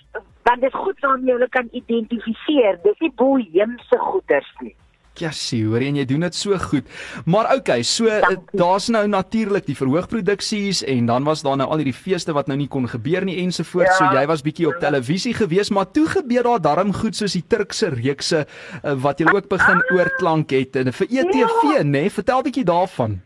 want 0.48 0.62
dit 0.62 0.74
is 0.74 0.80
goed 0.84 1.00
waarmee 1.06 1.30
jy 1.30 1.38
hulle 1.38 1.50
kan 1.54 1.68
identifiseer. 1.72 2.80
Dis 2.86 3.04
nie 3.04 3.12
boheemse 3.16 4.00
goeders 4.10 4.54
nie. 4.66 4.74
Jassie, 5.20 5.60
hoor 5.68 5.84
jy, 5.84 5.90
en 5.92 5.98
jy 6.00 6.06
doen 6.08 6.24
dit 6.24 6.36
so 6.38 6.58
goed. 6.72 6.88
Maar 7.30 7.50
okay, 7.58 7.82
so 7.86 8.08
eh, 8.08 8.38
daar's 8.58 8.88
nou 8.94 9.04
natuurlik 9.12 9.68
die 9.68 9.76
verhoogproduksies 9.76 10.86
en 10.88 11.10
dan 11.10 11.28
was 11.28 11.44
daar 11.46 11.58
nou 11.60 11.68
al 11.68 11.84
hierdie 11.84 11.96
feeste 11.98 12.34
wat 12.34 12.48
nou 12.50 12.56
nie 12.58 12.70
kon 12.72 12.88
gebeur 12.90 13.28
nie 13.28 13.36
ensovoorts. 13.44 13.92
Ja. 13.92 13.98
So 14.00 14.18
jy 14.18 14.24
was 14.32 14.44
bietjie 14.46 14.70
op 14.72 14.80
televisie 14.82 15.36
gewees, 15.38 15.70
maar 15.70 15.92
toe 15.92 16.08
gebeur 16.10 16.48
daar 16.48 16.64
darm 16.64 16.94
goed 16.96 17.20
soos 17.20 17.36
die 17.36 17.44
Turkse 17.44 17.92
reekse 17.94 18.46
uh, 18.48 18.96
wat 19.04 19.20
jy 19.20 19.28
ook 19.30 19.52
begin 19.52 19.84
oorklank 19.92 20.56
het 20.56 20.80
en 20.80 20.94
vir 20.96 21.12
ETV, 21.12 21.60
Ja. 21.76 21.84
nê? 21.84 21.92
Nee? 22.00 22.10
Vertel 22.10 22.48
bietjie 22.48 22.66
daarvan. 22.66 23.20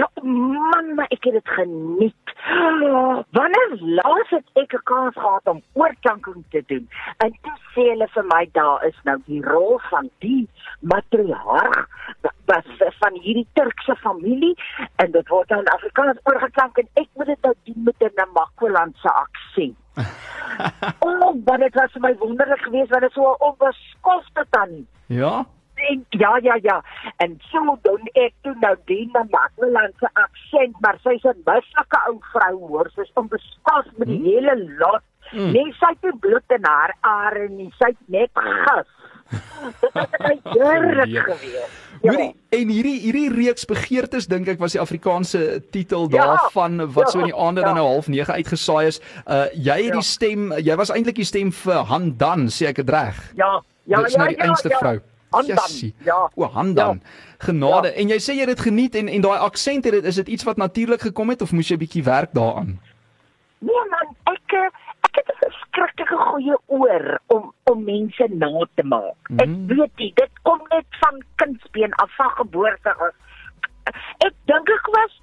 Ja, 0.00 0.08
man, 0.22 0.94
maar 0.94 1.10
ek 1.12 1.24
het 1.24 1.32
dit 1.32 1.48
geniet. 1.48 2.32
Wanneer 3.36 3.72
laas 3.98 4.30
het 4.30 4.46
ek 4.62 4.72
'n 4.74 4.82
kans 4.82 5.14
gehad 5.14 5.46
om 5.52 5.62
oorklanking 5.72 6.44
te 6.50 6.62
doen? 6.66 6.88
En 7.16 7.30
toe 7.42 7.56
sê 7.72 7.82
hulle 7.90 8.08
vir 8.14 8.24
my 8.24 8.48
daar 8.52 8.86
is 8.86 8.98
nou 9.04 9.18
die 9.26 9.42
rol 9.44 9.78
van 9.90 10.10
die 10.18 10.48
matriarg 10.80 11.88
van 13.02 13.12
hierdie 13.22 13.48
Turkse 13.52 13.96
familie 13.96 14.54
en 14.96 15.10
dit 15.10 15.28
word 15.28 15.48
nou 15.48 15.60
in 15.60 15.72
Afrikaans 15.76 16.18
oorgeklank 16.22 16.78
en 16.78 16.88
ek 16.94 17.08
moet 17.14 17.26
dit 17.26 17.42
nou 17.42 17.54
doen 17.64 17.82
met 17.84 18.00
'n 18.00 18.12
Namakolandse 18.14 19.10
aksent. 19.12 19.76
oh, 21.06 21.34
maar 21.44 21.58
dit 21.58 21.74
was 21.74 21.92
vir 21.92 22.00
my 22.00 22.16
wonderlik 22.16 22.62
geweest 22.62 22.90
want 22.90 23.02
dit 23.02 23.12
so 23.12 23.30
'n 23.30 23.42
onbeskofte 23.48 24.46
tannie. 24.50 24.86
Ja? 25.06 25.46
En, 25.88 26.04
ja 26.10 26.36
ja 26.42 26.56
ja. 26.62 26.82
En 27.16 27.38
so 27.50 27.78
doen 27.82 28.08
ek 28.14 28.32
toe 28.42 28.54
nou 28.60 28.76
die 28.86 29.08
Namakolandse 29.12 30.08
aksent, 30.14 30.76
maar 30.80 30.98
sy's 31.02 31.24
'n 31.24 31.42
mislike 31.46 31.98
ou 32.08 32.18
vrou 32.32 32.56
hoor, 32.68 32.90
sy's 32.94 33.10
onbeskos 33.14 33.86
met 33.96 34.08
die 34.08 34.16
Hmm. 34.18 34.24
hele 34.24 34.76
lot. 34.78 35.02
Hmm. 35.30 35.52
Nee, 35.52 35.72
sy 35.78 35.86
het 35.86 36.02
nie 36.02 36.18
bloed 36.20 36.42
in 36.50 36.64
haar 36.64 36.94
are 37.02 37.48
nie, 37.48 37.70
sy't 37.78 37.96
net 38.08 38.30
gas. 38.34 38.86
Dit 39.30 40.40
heerlik 40.58 41.06
Ja. 41.08 41.22
geweest. 41.22 41.70
Ja. 42.02 42.10
Hoorie, 42.12 42.34
en 42.48 42.68
hierdie 42.68 43.00
hierdie 43.00 43.30
reeks 43.30 43.64
begeertes 43.64 44.26
dink 44.26 44.48
ek 44.48 44.58
was 44.58 44.72
die 44.72 44.80
Afrikaanse 44.80 45.62
titel 45.70 46.08
Ja, 46.10 46.24
daarvan 46.26 46.92
wat 46.92 47.10
so 47.10 47.18
in 47.18 47.24
die 47.28 47.34
ja, 47.34 47.40
aande 47.46 47.60
dan 47.60 47.76
ja. 47.76 47.82
nou 47.82 47.86
half 47.92 48.08
9 48.08 48.34
uitgesaai 48.34 48.86
is. 48.86 49.00
Uh 49.28 49.46
jy 49.54 49.76
het 49.76 49.84
Ja. 49.84 49.92
die 49.92 50.02
stem, 50.02 50.52
jy 50.52 50.76
was 50.76 50.90
eintlik 50.90 51.14
die 51.14 51.24
stem 51.24 51.52
vir 51.52 51.84
Handan, 51.84 52.48
sê 52.48 52.66
ek 52.68 52.76
dit 52.76 52.90
reg? 52.90 53.32
Ja, 53.36 53.62
ja, 53.84 53.96
Dit 53.98 54.06
is 54.06 54.12
ja, 54.12 54.18
nou 54.18 54.28
die 54.28 54.36
ja, 54.38 54.44
einste 54.44 54.68
ja. 54.68 54.78
vrou. 54.78 54.98
Handan, 55.30 55.56
Jessie. 55.56 55.94
ja. 56.04 56.30
O, 56.34 56.44
Handan. 56.44 57.02
Genade. 57.38 57.88
Ja. 57.88 57.94
En 57.94 58.08
jy 58.08 58.18
sê 58.18 58.32
jy 58.34 58.40
het 58.40 58.48
dit 58.56 58.60
geniet 58.60 58.94
en 58.94 59.08
en 59.08 59.20
daai 59.20 59.38
aksent 59.38 59.84
het 59.84 59.92
dit 59.92 60.04
is 60.04 60.14
dit 60.14 60.28
iets 60.28 60.44
wat 60.44 60.56
natuurlik 60.56 61.00
gekom 61.00 61.28
het 61.30 61.42
of 61.42 61.52
moes 61.52 61.68
jy 61.68 61.74
'n 61.74 61.78
bietjie 61.78 62.04
werk 62.04 62.32
daaraan? 62.32 62.80
Nee 63.60 63.84
man, 63.90 64.16
ek 64.26 64.52
eh, 64.52 64.68
ek 65.06 65.14
het 65.16 65.28
'n 65.28 65.38
verskriklike 65.50 66.16
goeie 66.16 66.56
oor 66.66 67.20
om 67.26 67.52
om 67.64 67.84
mense 67.84 68.26
na 68.30 68.66
te 68.74 68.82
maak. 68.84 69.16
Ek 69.36 69.46
Mhm. 69.48 69.66
weet 69.66 69.96
nie, 69.96 70.12
dit 70.14 70.30
kom 70.42 70.60
net 70.70 70.86
van 71.00 71.22
kindsbeen 71.36 71.92
af 71.94 72.10
van 72.16 72.30
geboorte 72.30 72.90
af. 72.94 73.14
Ek 74.18 74.34
dink 74.46 74.68
ek 74.68 74.86
was 74.92 75.20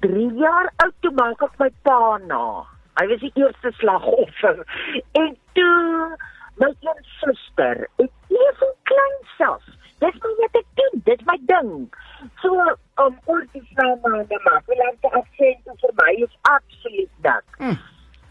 3 0.00 0.32
jaar 0.34 0.72
oud 0.76 0.94
toe 1.00 1.10
maak 1.12 1.42
ek 1.42 1.58
my 1.58 1.70
pa 1.82 2.18
na. 2.26 2.64
Hy 3.00 3.06
was 3.06 3.20
die 3.20 3.32
eerste 3.34 3.72
slagoffer. 3.78 4.64
En 5.12 5.36
toe 5.52 6.16
my 6.58 6.70
een 6.70 7.02
suster, 7.18 7.84
ek 8.02 8.32
leef 8.34 8.62
in 8.66 8.74
klein 8.90 9.18
self. 9.36 9.66
Dis 10.02 10.18
my 10.22 10.32
wat 10.40 10.58
ek 10.60 10.68
doen, 10.78 11.00
dit 11.06 11.20
is 11.20 11.26
my 11.26 11.36
ding. 11.50 11.72
So 12.42 12.54
om 13.02 13.18
oor 13.26 13.44
te 13.52 13.62
staan 13.72 13.98
maar 14.02 14.24
na 14.30 14.40
maar. 14.46 14.62
Ek 14.62 15.00
die 15.02 15.12
aksent 15.20 15.82
vir 15.82 15.94
my 16.02 16.14
is 16.26 16.34
absoluut 16.50 17.10
dik. 17.26 17.78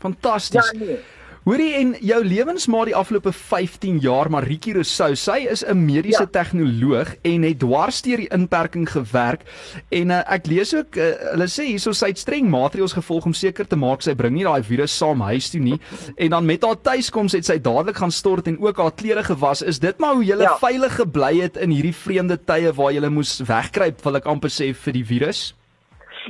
Fantasties. 0.04 0.72
Ja 0.74 0.80
nee. 0.80 1.00
Hoorie 1.48 1.78
en 1.80 1.94
jou 2.04 2.18
lewensmaat 2.28 2.90
die 2.90 2.96
afgelope 3.00 3.32
15 3.32 4.02
jaar, 4.04 4.28
Maritjie 4.34 4.74
Rousseau, 4.76 5.14
sy 5.16 5.46
is 5.48 5.64
'n 5.64 5.80
mediese 5.86 6.26
Ja. 6.26 6.44
tegnoloog 6.44 7.16
en 7.24 7.44
het 7.44 7.60
dwars 7.60 8.02
deur 8.02 8.18
die 8.18 8.28
inperking 8.36 8.84
gewerk 8.90 9.42
en 9.90 10.10
uh, 10.12 10.24
ek 10.28 10.48
lees 10.48 10.74
ook 10.76 10.98
uh, 10.98 11.04
hulle 11.32 11.48
sê 11.48 11.64
hierso 11.72 11.94
sy 11.94 12.08
het 12.08 12.18
streng 12.20 12.50
maatreëls 12.52 12.92
gevolg 12.94 13.26
om 13.26 13.34
seker 13.34 13.66
te 13.66 13.78
maak 13.78 14.02
sy 14.02 14.14
bring 14.14 14.34
nie 14.36 14.44
daai 14.44 14.62
virus 14.62 14.92
saam 14.98 15.22
huis 15.22 15.50
toe 15.50 15.62
nie 15.62 15.80
en 16.18 16.30
dan 16.30 16.46
met 16.46 16.64
haar 16.66 16.82
tuiskoms 16.82 17.32
het 17.32 17.46
sy 17.46 17.58
dadelik 17.60 17.96
gaan 17.96 18.12
stort 18.12 18.48
en 18.48 18.60
ook 18.60 18.78
haar 18.78 18.92
klere 18.92 19.24
gewas. 19.24 19.62
Is 19.62 19.80
dit 19.80 19.98
maar 20.00 20.16
hoe 20.16 20.26
jy 20.26 20.36
Ja. 20.42 20.58
veilig 20.60 20.96
gebly 21.00 21.40
het 21.42 21.56
in 21.56 21.72
hierdie 21.72 21.96
vreemde 21.96 22.38
tye 22.46 22.74
waar 22.74 22.92
jy 22.92 23.08
moes 23.08 23.40
wegkruip, 23.40 24.04
wil 24.04 24.16
ek 24.18 24.26
amper 24.26 24.50
sê 24.50 24.74
vir 24.76 24.94
die 24.94 25.06
virus? 25.06 25.54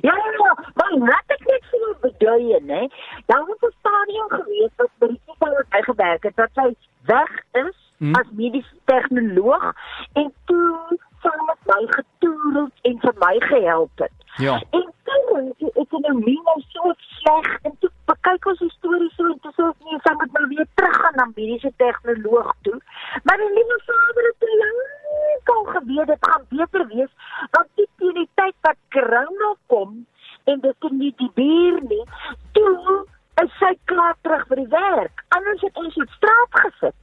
Ja, 0.01 0.13
ja, 0.15 0.31
ja, 0.43 0.53
maar 0.75 0.91
laat 1.09 1.27
ek 1.35 1.45
net 1.47 1.65
vir 1.71 1.79
jou 1.79 1.95
beduie, 2.01 2.59
né? 2.63 2.87
Daar 3.25 3.45
was 3.45 3.57
'n 3.61 3.73
stadium 3.79 4.29
gewees 4.29 4.71
wat 4.77 4.89
by 4.99 5.07
die 5.07 5.19
wat 5.39 5.65
hy 5.69 5.81
gewerk 5.81 6.23
het 6.23 6.35
dat 6.35 6.49
hy 6.55 6.75
weg 7.05 7.31
is 7.53 7.75
Hmm. 7.99 8.13
as 8.15 8.27
mediese 8.31 8.75
tegnoloog 8.85 9.73
en 10.13 10.33
toe 10.45 10.97
saam 11.21 11.45
met 11.45 11.57
my 11.65 11.87
getoer 11.89 12.53
het 12.63 12.73
en 12.81 12.99
vir 12.99 13.13
my 13.23 13.39
gehelp 13.39 13.91
het. 13.95 14.11
Ja. 14.37 14.61
En 14.71 14.91
toe 15.03 15.53
die 15.57 15.71
ekonomie 15.73 16.41
nou 16.43 16.61
so 16.67 16.93
sleg 16.97 17.57
en 17.63 17.73
toe 17.79 17.89
kyk 18.21 18.45
ons 18.45 18.59
die 18.59 18.69
storie 18.69 19.09
so 19.15 19.25
en 19.25 19.39
toe 19.39 19.51
sê 19.55 19.63
ons 19.63 19.79
nee, 19.87 19.99
sy 20.03 20.13
moet 20.13 20.31
nou 20.37 20.47
weer 20.51 20.67
teruggaan 20.75 21.15
na 21.15 21.25
mediese 21.35 21.71
tegnoloog 21.77 22.53
toe. 22.61 22.77
Maar 23.23 23.37
die 23.37 23.49
liewe 23.53 23.79
vader 23.87 24.23
het 24.29 24.39
te 24.39 24.51
lank 24.61 25.49
al 25.55 25.63
geweet 25.73 26.07
dit 26.07 26.29
gaan 26.29 26.45
beter 26.49 26.87
wees 26.93 27.11
want 27.51 27.67
die 27.75 27.87
teen 27.97 28.13
die 28.13 28.29
tyd 28.35 28.55
wat 28.61 28.77
corona 28.91 29.51
kom 29.67 30.05
en 30.45 30.59
dit 30.59 30.75
is 30.89 30.91
nie 30.91 31.13
die 31.17 31.31
bier 31.33 31.81
nie, 31.81 32.03
toe 32.51 33.05
is 33.43 33.51
sy 33.59 33.73
klaar 33.85 34.15
terug 34.21 34.47
by 34.47 34.55
die 34.55 34.67
werk. 34.69 35.23
Anders 35.29 35.61
het 35.61 35.75
ons 35.77 35.97
op 35.97 36.09
straat 36.09 36.51
gesit. 36.63 36.95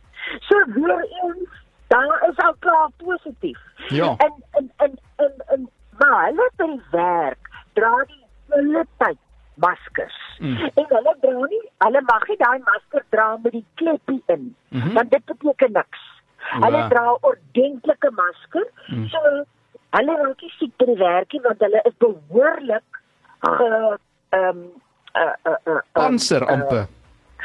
So 0.49 0.57
weer 0.67 1.03
eens, 1.23 1.49
daar 1.89 2.23
is 2.29 2.37
al 2.37 2.55
klaar 2.59 2.89
positief. 2.97 3.59
Ja. 3.89 4.15
En 4.19 4.33
en 4.53 4.71
en 4.77 4.99
en, 5.17 5.33
en 5.47 5.69
maar 5.99 6.25
hulle 6.25 6.51
by 6.57 6.67
die 6.67 6.83
werk 6.91 7.51
dra 7.75 7.91
die 8.09 8.25
hele 8.49 8.87
tyd 8.99 9.19
maskers. 9.55 10.17
Mm. 10.39 10.57
En 10.75 10.87
hulle 10.89 11.15
dra 11.21 11.45
nie, 11.53 11.61
hulle 11.85 12.01
mag 12.09 12.27
nie 12.29 12.37
daai 12.41 12.59
masker 12.65 13.05
dra 13.11 13.37
met 13.43 13.53
die 13.53 13.65
kleppie 13.75 14.23
in, 14.27 14.55
Mhm. 14.71 14.93
want 14.95 15.11
dit 15.11 15.25
beteken 15.25 15.73
niks. 15.73 16.01
Hulle 16.39 16.79
Wow. 16.81 16.89
dra 16.91 17.05
'n 17.13 17.19
ordentlike 17.21 18.11
masker. 18.11 18.67
Mm. 18.89 19.07
So 19.09 19.19
hulle 19.91 20.17
raak 20.23 20.41
nie 20.43 20.53
siek 21.23 21.31
by 21.31 21.31
die 21.31 21.31
werk 21.31 21.33
nie 21.33 21.41
want 21.43 21.61
hulle 21.61 21.81
is 21.85 21.97
behoorlik 21.99 23.01
ge 23.41 23.99
ehm 24.31 24.59
uh, 25.15 25.35
uh, 25.47 25.57
uh, 25.67 25.81
Panser 25.93 26.45
amper. 26.51 26.87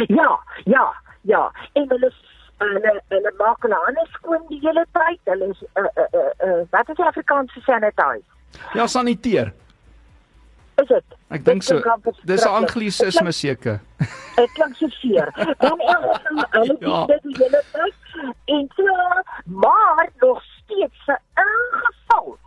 Ja, 0.08 0.40
ja, 0.66 0.94
ja. 1.22 1.52
En 1.74 1.86
hulle 1.90 2.12
hulle 2.58 3.02
hulle 3.10 3.32
maak 3.38 3.62
hulle 3.62 3.76
hande 3.86 4.06
skoon 4.14 4.42
die 4.50 4.60
hele 4.64 4.86
tyd. 4.92 5.20
Hulle 5.26 5.50
is 5.50 5.64
uh, 5.78 5.84
uh, 5.84 6.08
uh, 6.14 6.48
uh, 6.48 6.66
wat 6.72 6.90
is 6.90 6.96
die 6.96 7.06
Afrikaanse 7.06 7.62
sanitize? 7.62 8.26
Ja, 8.74 8.88
saniteer. 8.88 9.54
Is 10.82 10.88
dit? 10.88 11.04
Ek 11.30 11.46
dink 11.46 11.64
so. 11.64 11.82
Dis 12.26 12.46
'n 12.46 12.50
anglisisme 12.50 13.32
seker. 13.32 13.80
Dit 14.36 14.52
klink 14.54 14.76
so 14.76 14.88
seer. 14.90 15.30
Dan 15.62 15.80
elke 15.80 16.20
hulle 16.52 16.78
Ja. 16.80 17.06
doen 17.06 17.08
dit 17.08 17.24
die 17.24 17.36
hele 17.44 17.64
tyd. 17.72 17.94
En 18.46 18.70
so 18.76 18.86
maar 19.46 20.10
nog 20.20 20.42
steeds 20.70 21.08
'n 21.08 21.18
ingeval 21.44 22.38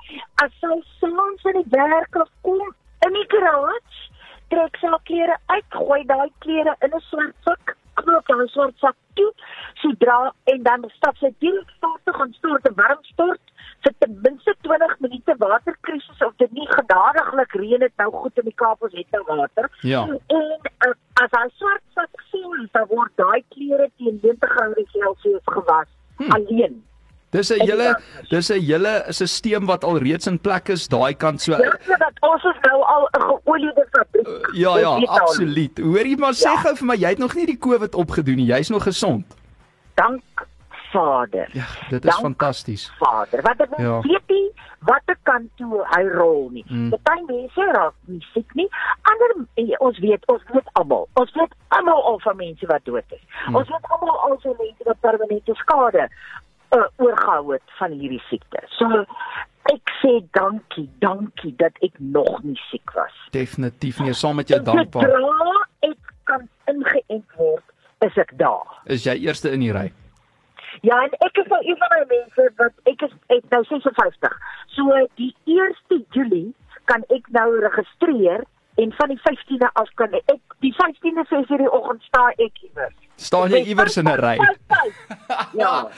as 0.42 0.52
sy 0.60 0.74
soms 1.00 1.44
in 1.44 1.62
die 1.62 1.70
werk 1.70 2.14
of 2.14 2.28
kom 2.42 2.74
in 3.06 3.12
die 3.12 3.28
garage, 3.28 4.00
trek 4.48 4.76
sy 4.80 4.86
haar 4.86 5.02
klere 5.04 5.36
uit, 5.46 5.64
gooi 5.70 6.02
daai 6.06 6.30
klere 6.38 6.74
in 6.80 6.94
'n 6.94 7.00
swart 7.10 7.34
sak, 7.44 7.76
knoop 7.94 8.26
daai 8.26 8.48
swart 8.48 8.76
sak 8.78 8.96
toe, 9.14 9.32
sodra 9.74 10.32
en 10.44 10.62
dan 10.62 10.84
stap 10.96 11.16
sy 11.16 11.30
direk 11.38 11.70
stort 11.76 12.04
toe 12.04 12.14
gaan 12.14 12.32
stort 12.32 12.68
'n 12.68 12.74
warm 12.74 13.02
stort 13.02 13.40
vir 13.82 13.94
ten 13.98 14.20
minste 14.22 14.54
20 14.62 15.00
minute 15.00 15.34
waterkrisis 15.38 16.22
of 16.26 16.36
dit 16.36 16.52
nie 16.52 16.68
genadiglik 16.68 17.52
reën 17.52 17.82
het 17.82 17.96
nou 17.96 18.10
goed 18.12 18.38
in 18.38 18.44
die 18.44 18.54
Kaap 18.54 18.82
ons 18.82 18.92
het 18.92 19.10
nou 19.10 19.24
water. 19.26 19.70
Ja. 19.80 20.02
En 20.06 20.60
uh, 20.86 20.94
as 21.22 21.30
hy 21.30 21.48
swart 21.48 21.82
sak 21.94 22.22
sien, 22.30 22.68
dan 22.72 22.86
word 22.86 23.10
daai 23.16 23.42
klere 23.48 23.90
teen 23.96 24.18
90 24.22 24.48
grade 24.50 24.86
Celsius 24.92 25.42
gewas 25.44 25.88
Hm. 26.16 26.32
alleen. 26.32 26.84
Dis 27.32 27.48
'n 27.50 27.60
hele 27.64 27.96
dis 28.28 28.50
'n 28.52 28.60
hele 28.60 29.04
stelsel 29.08 29.64
wat 29.66 29.84
al 29.84 29.98
reeds 29.98 30.26
in 30.26 30.38
plek 30.38 30.68
is 30.68 30.86
daai 30.88 31.14
kant 31.16 31.40
so. 31.40 31.52
Ja, 31.52 31.96
dat 31.96 32.12
ons 32.20 32.44
is 32.44 32.58
nou 32.68 32.82
al 32.84 33.08
'n 33.12 33.20
geoliede 33.20 33.86
fabriek. 33.90 34.48
Ja 34.54 34.78
ja, 34.78 34.86
al. 34.86 35.06
absoluut. 35.08 35.78
Hoorie 35.78 36.16
maar 36.16 36.34
sê 36.34 36.50
Ja. 36.52 36.56
gou 36.56 36.76
vir 36.76 36.86
my, 36.86 36.94
jy 36.96 37.08
het 37.08 37.18
nog 37.18 37.34
nie 37.34 37.46
die 37.46 37.58
COVID 37.58 37.94
opgedoen 37.94 38.36
nie. 38.36 38.46
Jy's 38.46 38.68
nog 38.68 38.82
gesond. 38.82 39.24
Dank 39.94 40.22
Vader. 40.92 41.48
Ja, 41.52 41.64
dit 41.90 42.04
is 42.04 42.14
fantasties. 42.14 42.92
Vader. 42.98 43.42
Wat 43.42 43.60
ek 43.60 43.68
Ja. 43.78 43.84
ja. 43.84 44.00
weet 44.00 44.28
nie 44.28 44.50
watter 44.80 45.16
kant 45.22 45.48
toe 45.56 45.84
hy 45.88 46.02
rol 46.08 46.48
nie. 46.50 46.64
Mm. 46.68 46.90
Party 47.02 47.22
mense 47.26 47.64
raak 47.72 47.94
nie 48.06 48.20
siek 48.34 48.54
nie. 48.54 48.68
Ander 49.02 49.46
eh, 49.54 49.76
ons 49.78 49.98
weet, 49.98 50.26
ons 50.26 50.42
weet 50.52 50.68
almal. 50.72 51.08
Ons 51.14 51.32
weet 51.32 51.52
almal 51.68 52.02
al 52.04 52.18
van 52.18 52.36
mense 52.36 52.66
wat 52.66 52.84
dood 52.84 53.04
is. 53.08 53.20
Mm. 53.48 53.56
Ons 53.56 53.68
weet 53.68 53.84
almal 53.90 54.20
al 54.20 54.38
van 54.42 54.54
mense 54.58 54.82
wat 54.84 55.00
permanente 55.00 55.54
skade 55.54 56.08
uh, 56.76 56.88
oorgehou 56.96 57.52
het 57.52 57.76
van 57.78 57.94
hierdie 57.96 58.22
siekte. 58.28 58.62
So 58.78 59.04
ek 59.70 59.92
sê 60.00 60.18
dankie, 60.36 60.88
dankie 61.04 61.54
dat 61.60 61.76
ek 61.86 61.98
nog 61.98 62.42
nie 62.42 62.58
siek 62.70 62.94
was. 62.96 63.14
Definitief 63.34 64.00
nie, 64.02 64.14
saam 64.16 64.40
met 64.40 64.50
jou 64.50 64.60
dankbaar. 64.64 65.08
Sodra 65.08 65.90
ek 65.92 66.14
kan 66.30 66.46
ingeënt 66.70 67.36
word, 67.38 67.64
is 68.06 68.16
ek 68.20 68.34
daar. 68.40 68.80
Is 68.90 69.06
jy 69.06 69.18
eerste 69.26 69.52
in 69.54 69.64
die 69.64 69.74
ry? 69.74 69.90
Ja, 70.80 70.96
en 71.04 71.12
ek 71.22 71.36
is 71.38 71.50
nou 71.52 71.60
een 71.62 71.78
van 71.78 71.92
die 72.00 72.08
mense 72.16 72.48
wat 72.58 72.90
ek 72.90 73.04
is 73.06 73.12
ek 73.36 73.44
nou 73.54 73.62
56. 73.68 74.34
So 74.74 75.04
die 75.20 75.30
1 75.46 76.02
Julie 76.16 76.50
kan 76.90 77.04
ek 77.14 77.28
nou 77.36 77.48
registreer 77.62 78.42
en 78.80 78.94
van 78.98 79.12
die 79.12 79.20
15de 79.20 79.68
af 79.78 79.90
kan 80.00 80.16
ek 80.22 80.56
die 80.64 80.72
15de 80.80 81.26
6 81.28 81.52
uur 81.52 81.64
die 81.66 81.72
oggend 81.78 82.02
sta 82.08 82.30
ek 82.40 82.64
iewers. 82.64 82.96
Staan 83.22 83.50
jy 83.54 83.62
iewers 83.72 83.96
in 83.96 84.08
'n 84.08 84.18
ry? 84.20 84.36
Ja. 85.56 85.88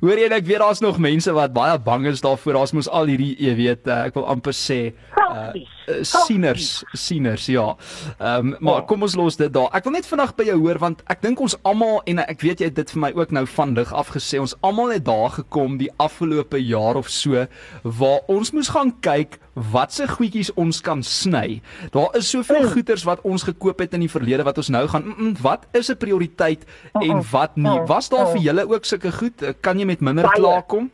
Hoor 0.00 0.18
jy 0.18 0.26
ek 0.34 0.46
weet 0.46 0.58
daar's 0.62 0.80
nog 0.82 0.98
mense 0.98 1.30
wat 1.32 1.52
baie 1.54 1.78
bang 1.78 2.06
is 2.10 2.20
daarvoor. 2.24 2.56
Daar's 2.58 2.72
mos 2.74 2.88
al 2.88 3.06
hierdie, 3.10 3.36
jy 3.38 3.54
weet, 3.58 3.86
uh, 3.86 4.06
ek 4.08 4.14
wil 4.18 4.26
amper 4.26 4.52
sê 4.56 4.78
Selfies. 5.14 5.68
uh, 5.88 5.98
sieners, 6.02 6.68
sieners, 6.92 7.46
ja. 7.46 7.76
Ehm 8.18 8.50
um, 8.50 8.56
maar 8.60 8.82
kom 8.90 9.02
ons 9.06 9.14
los 9.18 9.36
dit 9.36 9.52
daar. 9.52 9.68
Ek 9.74 9.84
wil 9.86 9.92
net 9.92 10.06
vinnig 10.06 10.34
by 10.38 10.44
jou 10.50 10.58
hoor 10.58 10.78
want 10.82 11.02
ek 11.06 11.22
dink 11.22 11.40
ons 11.40 11.56
almal 11.62 12.00
en 12.06 12.18
ek 12.24 12.40
weet 12.42 12.60
jy 12.60 12.70
het 12.70 12.74
dit 12.80 12.90
vir 12.90 13.00
my 13.00 13.12
ook 13.14 13.30
nou 13.30 13.44
van 13.46 13.74
lig 13.74 13.92
af 13.94 14.10
gesê. 14.16 14.40
Ons 14.40 14.56
almal 14.60 14.90
het 14.96 15.04
daar 15.06 15.30
gekom 15.38 15.78
die 15.78 15.90
afgelope 15.98 16.58
jaar 16.58 16.96
of 16.96 17.08
so 17.08 17.46
waar 17.84 18.20
ons 18.28 18.50
moes 18.52 18.68
gaan 18.74 18.94
kyk 19.00 19.38
watse 19.54 20.08
goedjies 20.08 20.52
ons 20.54 20.80
kan 20.80 21.02
sny. 21.02 21.60
Daar 21.90 22.16
is 22.16 22.30
soveel 22.30 22.62
Mm. 22.62 22.70
goeders 22.72 23.04
wat 23.04 23.20
ons 23.22 23.42
gekoop 23.42 23.78
het 23.78 23.92
in 23.94 24.00
die 24.00 24.10
verlede 24.10 24.42
wat 24.44 24.56
ons 24.56 24.68
nou 24.68 24.86
gaan 24.88 25.02
mm, 25.04 25.14
mm, 25.18 25.34
wat 25.42 25.66
is 25.72 25.88
'n 25.90 25.96
prioriteit 25.96 26.64
en 26.92 27.22
wat 27.30 27.56
nie. 27.56 27.80
Was 27.86 28.08
daar 28.08 28.26
vir 28.26 28.40
julle 28.40 28.68
ook 28.68 28.84
sulke 28.84 29.12
goed? 29.12 29.42
Eh, 29.42 29.52
Kan 29.60 29.78
jy 29.78 29.84
met 29.86 30.00
minder 30.00 30.28
klaarkom? 30.30 30.90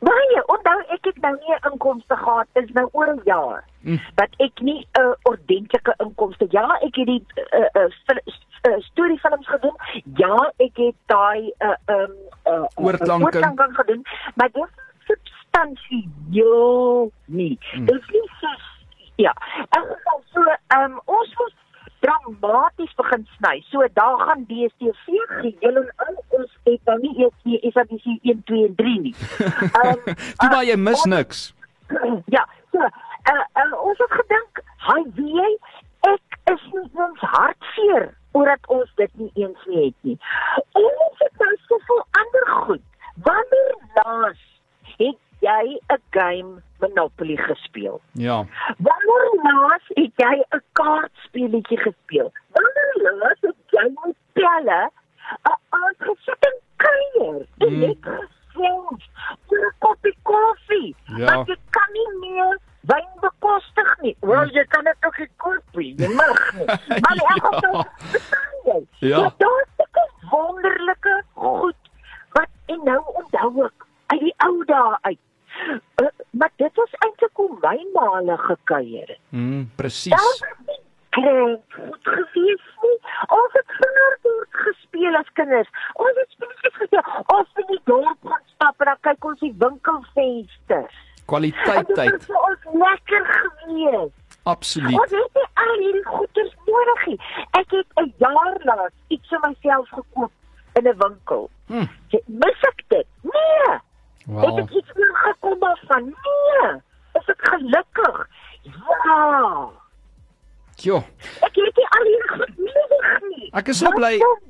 Baie, 0.00 0.42
onthou 0.46 0.78
ek 0.94 1.04
het 1.04 1.18
nou 1.22 1.34
nie 1.34 1.54
'n 1.54 1.72
inkomste 1.72 2.16
gehad 2.16 2.46
is 2.54 2.70
nou 2.72 2.88
oor 2.92 3.08
'n 3.14 3.20
jaar. 3.24 3.64
Mm. 3.80 4.00
Dat 4.14 4.28
ek 4.38 4.60
nie 4.60 4.86
'n 4.92 5.00
uh, 5.00 5.12
ordentlike 5.22 5.94
inkomste. 5.98 6.46
Ja, 6.50 6.78
ek 6.80 6.94
het 6.96 7.06
die 7.06 7.24
uh, 7.36 7.60
uh, 7.82 7.90
fil- 8.06 8.32
uh, 8.68 8.80
storiefilms 8.80 9.46
gedoen. 9.48 9.76
Ja, 10.16 10.52
ek 10.56 10.76
het 10.76 10.94
daai 11.06 11.52
uh 11.58 11.74
um 11.86 12.12
uh, 12.46 12.64
Oorklanke. 12.74 13.24
oorklanke 13.24 13.68
gedoen, 13.72 14.02
maar 14.34 14.48
dit 14.52 14.68
substansieel 15.54 17.12
nie. 17.24 17.58
Mm. 17.74 17.84
Dit 17.86 17.94
is 17.94 18.08
nie 18.10 18.30
so 18.40 18.48
ja. 19.14 19.34
En 19.68 19.82
so 20.32 20.40
um 20.78 21.00
ons 21.04 21.34
moet 21.34 21.54
dramaties 22.00 22.94
begin 22.94 23.28
sny. 23.36 23.64
So 23.70 23.86
daar 23.92 24.18
gaan 24.18 24.44
DStv 24.46 25.06
geheel 25.26 25.76
en 25.76 25.92
al 25.96 26.24
ons 26.28 26.58
het 26.64 26.80
nou 26.84 26.98
nie 27.00 27.14
eers 27.18 27.38
nie 27.42 27.72
SABC 27.72 28.04
1 28.22 28.42
2 28.44 28.66
en 28.66 28.74
3 28.74 29.00
nie. 29.00 29.14
Um, 29.84 30.02
Toe 30.40 30.50
maar 30.50 30.64
jy 30.64 30.76
mis 30.76 31.04
niks. 31.04 31.54
ja, 32.36 32.44
so 32.72 32.80
uh, 32.80 33.44
uh, 33.62 33.72
ons 33.80 33.98
het 33.98 34.12
gedink, 34.20 34.62
"Hy 34.88 35.00
weet 35.16 35.32
jy, 35.38 35.50
ek 36.10 36.38
is 36.52 36.66
nie 36.72 36.88
eens 36.92 37.24
hartseer 37.36 38.12
omdat 38.34 38.66
ons 38.66 38.90
dit 38.96 39.10
nie 39.14 39.30
eens 39.34 39.66
nie 39.66 39.84
het 39.84 39.96
nie." 40.00 40.18
En 40.72 40.90
ons 41.06 41.22
het 41.24 41.38
nou 41.38 41.54
soveel 41.68 42.02
ander 42.10 42.50
goed. 42.66 42.84
Wanneer 43.24 43.76
laas 43.94 44.42
het 44.98 45.23
jy 45.44 45.78
'n 45.92 46.00
game 46.10 46.62
Monopoly 46.80 47.36
gespeel. 47.36 48.00
Ja. 48.12 48.46
Wanneer 48.78 49.26
laas 49.42 49.84
het 49.88 50.12
jy 50.16 50.34
'n 50.50 50.62
kaartspeletjie 50.72 51.78
gespeel? 51.78 52.32
Presies. 79.84 80.26
Nie 80.66 80.80
klein 81.14 81.58
goed 81.76 82.08
gewees 82.10 82.64
nie. 82.82 82.96
Ons 83.36 83.52
het 83.58 83.74
vingerbord 83.78 84.56
gespeel 84.64 85.14
as 85.20 85.28
kinders. 85.38 85.68
Ons 86.02 86.16
het 86.20 86.32
spelletjies 86.34 86.78
gespeel. 86.80 87.04
Ons 87.36 87.48
het 87.52 87.62
in 87.64 87.70
die 87.74 87.80
dorp 87.90 88.30
gaan 88.32 88.44
stap 88.54 88.80
en 88.82 88.90
dan 88.90 89.00
kyk 89.08 89.28
ons 89.30 89.40
die 89.44 89.52
winkelvensters. 89.62 90.96
Kwaliteit 91.30 91.76
En 91.76 91.86
dit 91.86 91.96
tyd. 92.00 92.26
was 92.32 92.48
ons 92.48 92.80
lekker 92.82 93.24
gewees. 93.36 94.10
Absoluut. 94.44 94.98
Ons 95.00 95.14
het 95.16 95.38
nie 95.38 95.46
al 95.64 95.78
hierdie 95.84 96.04
goeders 96.04 96.52
nodig 96.68 97.06
nie. 97.12 97.18
Ek 97.60 97.70
het 97.78 97.86
'n 98.02 98.12
jaar 98.24 98.58
laas 98.68 98.92
iets 99.08 99.28
vir 99.28 99.40
myself 99.46 99.88
gekoop 99.88 100.32
in 100.80 100.88
'n 100.88 100.96
winkel. 101.04 101.50
Hm. 101.68 101.86
Mis 102.26 102.60
ek 102.72 102.82
dit? 102.88 103.06
Nee. 103.22 103.70
Het 103.70 103.80
Wow. 104.26 104.58
ek 104.58 104.70
iets 104.70 104.73
Ek 113.64 113.70
is 113.70 113.78
so 113.78 113.90
bly- 113.92 114.18
Openbaring. 114.18 114.43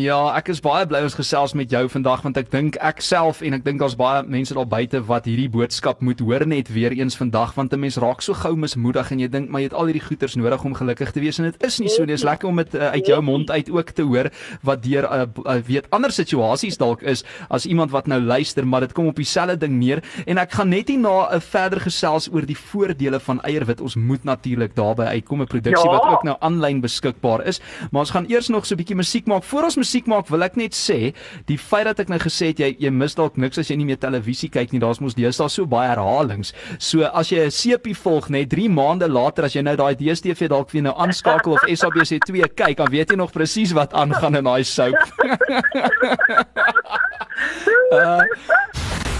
Ja, 0.00 0.16
ek 0.38 0.46
is 0.52 0.60
baie 0.64 0.86
bly 0.88 1.00
ons 1.04 1.16
gesels 1.18 1.52
met 1.58 1.72
jou 1.74 1.82
vandag 1.92 2.22
want 2.24 2.38
ek 2.40 2.46
dink 2.52 2.76
ek 2.80 3.02
self 3.04 3.40
en 3.44 3.56
ek 3.56 3.64
dink 3.66 3.80
daar's 3.82 3.96
baie 3.98 4.22
mense 4.24 4.54
daar 4.56 4.68
buite 4.70 5.00
wat 5.08 5.26
hierdie 5.28 5.48
boodskap 5.52 6.00
moet 6.06 6.22
hoor 6.24 6.46
net 6.48 6.70
weer 6.72 6.94
eens 6.96 7.18
vandag 7.18 7.52
want 7.56 7.74
'n 7.74 7.80
mens 7.82 7.98
raak 8.00 8.22
so 8.24 8.32
gou 8.32 8.54
mismoedig 8.56 9.10
en 9.12 9.18
jy 9.20 9.28
dink 9.28 9.50
maar 9.50 9.60
jy 9.60 9.68
het 9.68 9.74
al 9.76 9.90
hierdie 9.90 10.04
goeders 10.06 10.36
nodig 10.40 10.64
om 10.64 10.74
gelukkig 10.74 11.12
te 11.12 11.20
wees 11.20 11.38
en 11.38 11.50
dit 11.50 11.62
is 11.66 11.78
nie 11.80 11.88
so 11.88 12.02
nie. 12.02 12.14
Dit 12.14 12.18
is 12.18 12.24
lekker 12.24 12.48
om 12.48 12.56
dit 12.56 12.74
uh, 12.74 12.90
uit 12.96 13.06
jou 13.06 13.20
mond 13.22 13.50
uit 13.50 13.70
ook 13.70 13.90
te 13.90 14.02
hoor 14.02 14.30
wat 14.62 14.82
deur 14.82 15.04
uh, 15.04 15.26
uh, 15.44 15.58
weet 15.66 15.90
ander 15.90 16.10
situasies 16.10 16.78
dalk 16.78 17.02
is 17.02 17.24
as 17.50 17.66
iemand 17.66 17.90
wat 17.90 18.06
nou 18.06 18.20
luister, 18.20 18.64
maar 18.66 18.80
dit 18.80 18.92
kom 18.92 19.06
op 19.06 19.16
dieselfde 19.16 19.58
ding 19.58 19.76
neer 19.78 20.00
en 20.26 20.38
ek 20.38 20.52
gaan 20.52 20.68
net 20.70 20.88
nie 20.88 20.98
na 20.98 21.28
'n 21.28 21.34
uh, 21.34 21.40
verder 21.40 21.80
gesels 21.80 22.30
oor 22.32 22.46
die 22.46 22.56
voordele 22.56 23.20
van 23.20 23.40
eierwit. 23.42 23.80
Ons 23.80 23.96
moet 23.96 24.24
natuurlik 24.24 24.74
daarby 24.74 25.02
uitkom 25.02 25.42
'n 25.42 25.46
produksie 25.46 25.90
Ja. 25.90 25.98
wat 25.98 26.12
ook 26.12 26.22
nou 26.22 26.36
aanlyn 26.40 26.80
beskikbaar 26.80 27.44
is. 27.46 27.60
Maar 27.90 28.00
ons 28.00 28.10
gaan 28.10 28.26
eers 28.28 28.48
nog 28.48 28.64
so 28.64 28.74
'n 28.74 28.78
bietjie 28.78 28.96
musiek 28.96 29.26
maak. 29.26 29.42
Voor 29.44 29.62
ons 29.64 29.76
musiek 29.76 29.88
maak, 30.10 30.30
wil 30.30 30.42
ek 30.46 30.56
net 30.56 30.74
sê, 30.76 31.12
die 31.46 31.58
feit 31.58 31.84
dat 31.88 32.00
ek 32.00 32.08
nou 32.12 32.18
gesê 32.22 32.46
het 32.52 32.58
jy 32.62 32.70
jy 32.80 32.90
mis 32.94 33.14
dalk 33.18 33.36
niks 33.40 33.58
as 33.58 33.70
jy 33.70 33.76
nie 33.80 33.88
meer 33.88 34.00
televisie 34.00 34.50
kyk 34.52 34.72
nie. 34.72 34.82
Daar's 34.82 35.00
mos 35.00 35.14
deesdae 35.18 35.48
so 35.50 35.66
baie 35.66 35.88
herhalings. 35.90 36.52
So 36.78 37.04
as 37.04 37.30
jy 37.30 37.46
'n 37.46 37.50
sepie 37.50 37.94
volg 37.94 38.30
net 38.30 38.50
3 38.50 38.68
maande 38.68 39.08
later 39.08 39.44
as 39.44 39.54
jy 39.54 39.62
nou 39.62 39.76
daai 39.76 39.94
DStv 39.94 40.48
dalk 40.48 40.72
weer 40.72 40.82
nou 40.82 40.94
aanskakel 40.96 41.52
of 41.52 41.62
SABC2 41.66 42.48
kyk, 42.54 42.76
dan 42.76 42.90
weet 42.90 43.10
jy 43.10 43.16
nog 43.16 43.32
presies 43.32 43.72
wat 43.72 43.94
aangaan 43.94 44.36
in 44.36 44.44
daai 44.44 44.64
soap. 44.64 44.96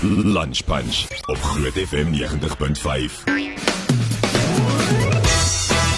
Lunch 0.03 0.65
Punch 0.65 1.07
op 1.29 1.37
Groot 1.37 1.77
FM 1.77 2.13
90.5. 2.13 3.80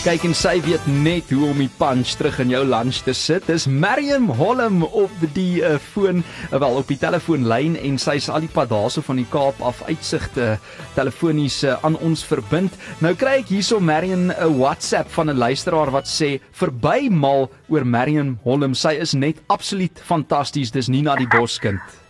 Kyk 0.02 0.24
en 0.26 0.32
sy 0.34 0.56
weet 0.64 0.82
net 0.90 1.28
hoe 1.30 1.44
om 1.52 1.60
die 1.62 1.70
punch 1.78 2.16
terug 2.18 2.40
in 2.42 2.50
jou 2.50 2.64
lunch 2.66 3.04
te 3.06 3.12
sit. 3.14 3.44
Dis 3.46 3.68
Mariam 3.70 4.26
Holm 4.34 4.80
op 4.82 5.14
die 5.36 5.62
uh, 5.62 5.76
foon, 5.78 6.24
uh, 6.48 6.58
wel 6.58 6.80
op 6.80 6.90
die 6.90 6.98
telefoonlyn 6.98 7.76
en 7.78 8.00
sy's 8.02 8.26
al 8.26 8.42
die 8.42 8.50
pad 8.50 8.72
daarso 8.74 9.04
van 9.06 9.22
die 9.22 9.28
Kaap 9.30 9.62
af 9.62 9.84
uitsigte 9.86 10.56
telefonies 10.98 11.60
uh, 11.62 11.78
aan 11.86 12.00
ons 12.02 12.26
verbind. 12.26 12.74
Nou 12.98 13.14
kry 13.14 13.38
ek 13.44 13.54
hierso 13.54 13.78
Mariam 13.78 14.32
'n 14.34 14.58
WhatsApp 14.58 15.14
van 15.14 15.30
'n 15.30 15.38
luisteraar 15.38 15.94
wat 15.94 16.10
sê 16.10 16.40
verby 16.50 17.06
mal 17.06 17.46
oor 17.70 17.86
Mariam 17.86 18.40
Holm. 18.42 18.74
Sy 18.74 18.98
is 18.98 19.14
net 19.14 19.38
absoluut 19.46 20.02
fantasties. 20.02 20.74
Dis 20.74 20.90
Nina 20.90 21.14
die 21.14 21.30
Boskind. 21.30 22.01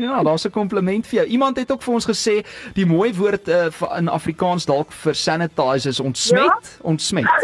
Ja, 0.00 0.22
daar's 0.22 0.44
'n 0.46 0.50
kompliment 0.50 1.06
vir 1.06 1.18
jou. 1.20 1.26
Iemand 1.28 1.56
het 1.56 1.70
ook 1.72 1.82
vir 1.82 1.94
ons 1.94 2.06
gesê 2.06 2.44
die 2.74 2.86
mooi 2.86 3.12
woord 3.14 3.48
uh, 3.48 3.66
in 3.98 4.08
Afrikaans 4.08 4.64
dalk 4.66 4.92
vir 4.92 5.14
sanitize 5.14 5.88
is 5.88 6.00
ontsmet, 6.00 6.42
Ja? 6.42 6.58
ontsmet. 6.82 7.24
Ja, 7.24 7.40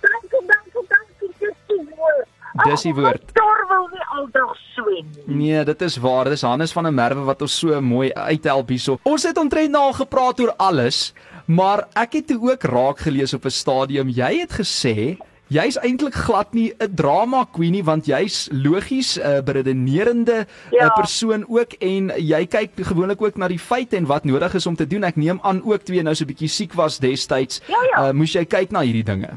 dankie, 0.00 0.46
dankie, 0.46 0.84
dankie. 0.88 1.34
Dis 1.38 1.56
die 1.68 1.94
woord. 1.96 2.26
Dis 2.64 2.82
die 2.82 2.94
woord. 2.94 3.22
Dor 3.34 3.66
wil 3.68 3.88
nie 3.92 4.04
aldag 4.16 4.56
swem 4.74 5.06
nie. 5.26 5.36
Nee, 5.36 5.64
dit 5.64 5.82
is 5.82 5.96
waar. 5.96 6.24
Dis 6.24 6.42
Hannes 6.42 6.72
van 6.72 6.84
der 6.84 6.92
Merwe 6.92 7.24
wat 7.24 7.42
ons 7.42 7.58
so 7.58 7.80
mooi 7.80 8.12
uithelp 8.12 8.68
hierso. 8.68 8.98
Ons 9.02 9.22
het 9.22 9.36
omtrent 9.38 9.70
nou 9.70 9.82
al 9.82 9.92
gepraat 9.92 10.40
oor 10.40 10.54
alles, 10.56 11.12
maar 11.46 11.86
ek 11.94 12.12
het 12.12 12.32
ook 12.40 12.62
raak 12.62 12.98
gelees 12.98 13.34
op 13.34 13.44
'n 13.44 13.50
stadium. 13.50 14.08
Jy 14.08 14.38
het 14.40 14.52
gesê 14.52 15.16
Jy's 15.48 15.78
eintlik 15.80 16.12
glad 16.12 16.52
nie 16.52 16.74
'n 16.76 16.94
drama 16.94 17.46
queen 17.52 17.72
nie 17.72 17.84
want 17.84 18.04
jy's 18.06 18.48
logies 18.52 19.16
'n 19.16 19.24
uh, 19.24 19.40
beredenerende 19.40 20.46
ja. 20.70 20.84
Ja. 20.84 20.88
persoon 20.88 21.44
ook 21.48 21.72
en 21.80 22.12
jy 22.16 22.46
kyk 22.46 22.70
gewoonlik 22.76 23.22
ook 23.22 23.36
na 23.36 23.48
die 23.48 23.58
feite 23.58 23.96
en 23.96 24.06
wat 24.06 24.24
nodig 24.24 24.54
is 24.54 24.66
om 24.66 24.76
te 24.76 24.86
doen. 24.86 25.04
Ek 25.04 25.16
neem 25.16 25.38
aan 25.42 25.62
ook 25.64 25.82
toe 25.82 25.96
jy 25.96 26.02
nou 26.02 26.14
so 26.14 26.24
'n 26.24 26.28
bietjie 26.28 26.48
siek 26.48 26.72
was 26.72 26.98
destyds, 26.98 27.62
Ja, 27.66 27.80
ja. 27.90 28.08
Uh, 28.08 28.12
moes 28.12 28.32
jy 28.32 28.44
kyk 28.44 28.70
na 28.70 28.80
hierdie 28.80 29.04
dinge. 29.04 29.30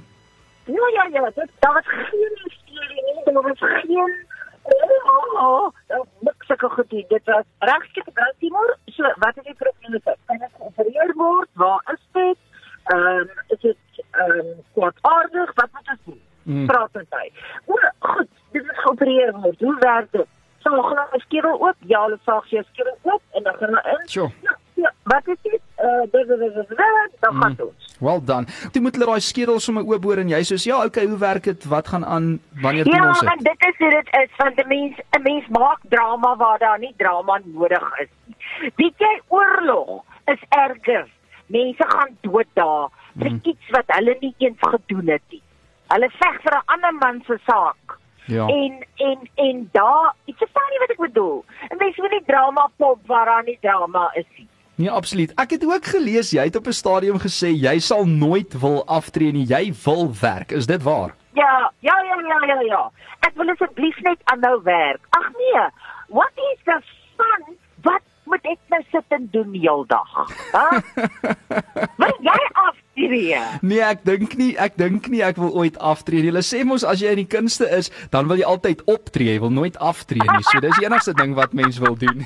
Ja, 0.65 0.85
ja, 0.93 1.03
ja, 1.11 1.31
dit 1.35 1.49
daar 1.59 1.73
was 1.73 1.87
geen 1.87 2.35
hysterie 2.43 3.01
nie, 3.07 3.33
daar 3.33 3.43
was 3.43 3.59
geen 3.59 4.29
oh, 5.39 5.71
oh, 5.87 6.05
niks 6.19 6.47
sulke 6.47 6.69
goed 6.69 6.91
nie. 6.91 7.05
Dit 7.07 7.23
was 7.25 7.45
regtig 7.59 8.03
gebruik 8.03 8.35
Timor. 8.39 8.77
So, 8.85 9.03
wat 9.17 9.37
is 9.37 9.43
die 9.43 9.55
probleem? 9.57 10.01
Kan 10.25 10.41
ek 10.41 10.51
geopereer 10.57 11.13
word? 11.15 11.49
Waar 11.53 11.81
is 11.93 12.03
dit? 12.11 12.37
Ehm, 12.83 12.99
um, 12.99 13.29
is 13.47 13.59
dit 13.61 13.77
ehm 14.11 14.31
um, 14.39 14.45
kwaadaardig? 14.73 15.53
Wat 15.53 15.69
moet 15.73 15.89
ons 15.89 15.99
doen? 16.05 16.21
Mm. 16.43 16.55
Mm. 16.59 16.67
Praat 16.67 16.89
met 16.93 17.05
my. 17.09 17.31
O, 17.65 17.75
goed, 17.99 18.27
dit 18.51 18.63
is 18.63 18.79
geopereer 18.83 19.31
word. 19.41 19.59
Hoe 19.59 19.75
werk 19.79 20.11
dit? 20.11 20.27
Sal 20.59 20.71
hulle 20.71 20.87
glo 20.87 21.01
'n 21.17 21.19
skedel 21.19 21.61
oop? 21.61 21.75
Ja, 21.79 22.03
hulle 22.03 22.19
saag 22.25 22.45
jy 22.49 22.57
'n 22.59 22.65
skedel 22.73 22.97
oop 23.01 23.21
en 23.33 23.43
dan 23.43 23.53
gaan 23.53 23.67
hulle 23.69 23.97
in. 23.99 24.07
Sjoe. 24.09 24.29
Ja, 24.41 24.55
ja, 24.73 24.91
wat 25.03 25.27
is 25.27 25.37
dit? 25.41 25.61
Eh, 25.75 26.01
dit 26.11 26.27
dit 26.27 26.39
dit 26.39 26.67
dit 26.69 26.77
dan 27.19 27.35
gaan 27.41 27.55
ons. 27.59 27.95
Well 27.99 28.21
done. 28.25 28.45
Toe 28.71 28.81
moet 28.81 28.95
hulle 28.95 29.05
daai 29.05 29.19
skedel 29.19 29.59
sommer 29.59 29.83
oopboor 29.85 30.17
en 30.17 30.29
jy 30.29 30.43
soos 30.43 30.63
ja, 30.63 30.85
okay, 30.85 31.05
hoe 31.05 31.17
werk 31.17 31.43
dit? 31.43 31.65
Wat 31.65 31.87
gaan 31.87 32.05
aan? 32.05 32.39
Wanneer 32.61 32.83
doen 32.83 32.93
Ja, 32.93 33.07
ons 33.07 33.21
want 33.21 33.43
dit? 33.43 33.59
dit 33.59 33.69
is 33.69 33.77
hoe 33.77 33.89
dit 33.89 34.07
is 34.21 34.29
want 34.37 34.57
'n 34.63 34.67
mens 34.67 34.95
'n 35.17 35.21
mens 35.21 35.47
maak 35.47 35.79
drama 35.89 36.35
waar 36.37 36.57
daar 36.59 36.79
nie 36.79 36.93
drama 36.97 37.39
nodig 37.45 37.99
is 37.99 38.07
nie. 38.25 38.35
Weet 38.75 38.93
jy 38.97 39.21
oorlog 39.27 40.03
is 40.25 40.41
erger. 40.49 41.07
Mense 41.47 41.83
gaan 41.87 42.17
dood 42.21 42.47
daar 42.53 42.89
vir 43.17 43.29
Mhm. 43.31 43.39
iets 43.43 43.69
wat 43.71 43.85
hulle 43.87 44.15
nie 44.19 44.33
eens 44.37 44.57
gedoen 44.59 45.07
het 45.07 45.21
nie. 45.31 45.41
Hulle 45.87 46.09
veg 46.09 46.41
vir 46.41 46.53
'n 46.57 46.63
ander 46.65 46.93
man 46.93 47.23
se 47.27 47.37
saak. 47.45 47.97
Ja. 48.25 48.47
En 48.47 48.85
en 48.97 49.19
en 49.35 49.69
daar, 49.71 50.13
ek 50.27 50.37
verstaan 50.37 50.69
nie 50.69 50.79
wat 50.79 50.89
ek 50.89 50.97
bedoel. 51.07 51.43
'n 51.71 51.77
Mens 51.77 51.97
moet 51.97 52.11
nie 52.11 52.23
drama 52.25 52.69
pop 52.77 52.99
waar 53.07 53.25
daar 53.25 53.43
nie 53.43 53.57
drama 53.61 54.11
is 54.15 54.25
nie. 54.37 54.47
Nee, 54.75 54.89
absoluut. 54.91 55.31
Ek 55.35 55.49
het 55.51 55.65
ook 55.65 55.85
gelees 55.85 56.31
jy 56.31 56.43
het 56.43 56.55
op 56.55 56.67
'n 56.67 56.71
stadium 56.73 57.17
gesê 57.19 57.49
jy 57.53 57.79
sal 57.79 58.05
nooit 58.05 58.59
wil 58.59 58.85
aftree 58.87 59.31
nie. 59.31 59.45
Jy 59.45 59.73
wil 59.85 60.11
werk. 60.21 60.51
Is 60.51 60.65
dit 60.65 60.83
waar? 60.83 61.15
Ja, 61.33 61.71
ja, 61.79 61.93
ja, 62.03 62.15
ja, 62.27 62.45
ja, 62.47 62.59
ja. 62.61 62.91
Ek 63.19 63.31
wil 63.35 63.49
asseblief 63.49 63.99
net 64.01 64.17
aanhou 64.23 64.61
werk. 64.63 64.99
Ag 65.09 65.29
nee. 65.37 65.67
What 66.07 66.31
is 66.35 66.59
the 66.65 66.81
fun? 67.17 67.55
Wat 67.81 68.01
moet 68.25 68.43
ek 68.45 68.57
nou 68.69 68.83
sit 68.91 69.03
en 69.09 69.27
doen 69.31 69.53
heeldag? 69.53 70.27
Hæ? 70.51 70.81
Wil 72.01 72.17
jy 72.21 72.39
aftree? 73.01 73.59
Nee, 73.61 73.81
ek 73.81 74.03
dink 74.03 74.35
nie, 74.37 74.57
ek 74.57 74.77
dink 74.77 75.07
nie 75.11 75.21
ek 75.25 75.37
wil 75.41 75.53
ooit 75.57 75.77
aftree 75.79 76.21
nie. 76.21 76.31
Hulle 76.31 76.43
sê 76.45 76.63
mos 76.67 76.83
as 76.87 77.01
jy 77.01 77.11
in 77.15 77.23
die 77.23 77.29
kunste 77.29 77.67
is, 77.69 77.91
dan 78.13 78.27
wil 78.29 78.39
jy 78.39 78.47
altyd 78.47 78.83
optree, 78.91 79.33
jy 79.33 79.41
wil 79.41 79.53
nooit 79.53 79.77
aftree 79.79 80.21
nie. 80.21 80.43
So 80.49 80.59
dis 80.63 80.77
die 80.79 80.87
enigste 80.87 81.13
ding 81.17 81.35
wat 81.35 81.53
mens 81.53 81.79
wil 81.81 81.95
doen. 81.99 82.25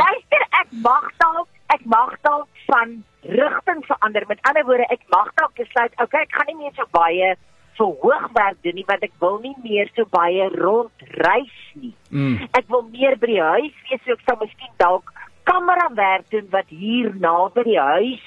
Luister, 0.00 0.42
ek 0.60 0.68
mag 0.84 1.08
dalk, 1.22 1.48
ek 1.74 1.82
mag 1.86 2.14
dalk 2.26 2.48
van 2.68 3.02
rigting 3.24 3.82
verander. 3.88 4.24
Met 4.28 4.44
ander 4.48 4.64
woorde, 4.68 4.86
ek 4.92 5.04
mag 5.12 5.30
dalk 5.40 5.54
besluit, 5.58 5.92
okay, 6.02 6.24
ek 6.26 6.32
gaan 6.34 6.48
nie 6.52 6.60
meer 6.64 6.74
so 6.78 6.88
baie 6.94 7.34
verhoogwerk 7.74 8.54
doen 8.62 8.76
nie 8.78 8.84
want 8.86 9.02
ek 9.02 9.16
wil 9.18 9.40
nie 9.42 9.56
meer 9.64 9.88
so 9.96 10.06
baie 10.12 10.46
rondreis 10.54 11.56
nie. 11.74 11.90
Mm. 12.14 12.44
Ek 12.54 12.68
wil 12.70 12.84
meer 12.92 13.18
by 13.18 13.32
die 13.32 13.40
huis 13.42 13.80
wees, 13.88 14.02
so 14.04 14.14
ek 14.14 14.22
sal 14.28 14.38
miskien 14.38 14.70
dalk 14.78 15.10
kamera 15.44 15.88
werk 15.94 16.30
doen 16.30 16.46
wat 16.50 16.68
hier 16.68 17.12
naby 17.20 17.64
die 17.66 17.80
huis 17.80 18.22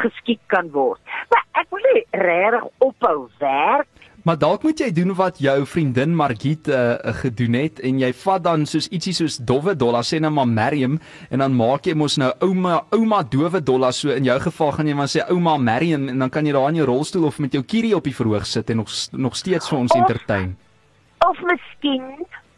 geskied 0.00 0.40
kan 0.46 0.70
word. 0.70 1.00
Maar 1.30 1.44
ek 1.62 1.70
wil 1.74 1.82
nie 1.94 2.04
regtig 2.14 2.68
ophou 2.78 3.28
werk 3.42 3.88
Maar 4.22 4.36
dalk 4.38 4.62
moet 4.66 4.80
jy 4.82 4.90
doen 4.92 5.14
wat 5.16 5.38
jou 5.40 5.54
vriendin 5.64 6.12
Margit 6.16 6.68
uh, 6.68 6.98
gedoen 7.22 7.54
het 7.56 7.78
en 7.80 8.00
jy 8.02 8.10
vat 8.20 8.42
dan 8.44 8.66
soos 8.68 8.88
ietsie 8.92 9.14
soos 9.16 9.38
dowwe 9.48 9.72
dollar 9.80 10.04
sê 10.04 10.18
nou 10.20 10.28
maar 10.36 10.48
Mariam 10.48 10.98
en 11.32 11.40
dan 11.40 11.54
maak 11.56 11.88
jy 11.88 11.94
mos 11.96 12.18
nou 12.20 12.28
ouma 12.44 12.82
ouma 12.92 13.22
dowwe 13.32 13.62
dollar 13.64 13.94
so 13.96 14.12
in 14.12 14.28
jou 14.28 14.36
geval 14.44 14.74
gaan 14.76 14.90
jy 14.92 14.96
maar 14.98 15.08
sê 15.08 15.24
ouma 15.32 15.56
Mariam 15.56 16.04
en 16.12 16.20
dan 16.20 16.28
kan 16.34 16.44
jy 16.44 16.52
daar 16.52 16.68
in 16.68 16.82
jou 16.82 16.88
rolstoel 16.90 17.24
of 17.30 17.38
met 17.40 17.56
jou 17.56 17.62
kierie 17.64 17.94
op 17.96 18.04
die 18.04 18.14
verhoog 18.16 18.44
sit 18.46 18.68
en 18.74 18.82
nog 18.82 18.92
nog 19.16 19.40
steeds 19.40 19.72
vir 19.72 19.78
ons 19.78 19.96
Of- 19.96 20.02
entertain. 20.04 20.52
Of 21.24 21.40
miskien 21.48 22.04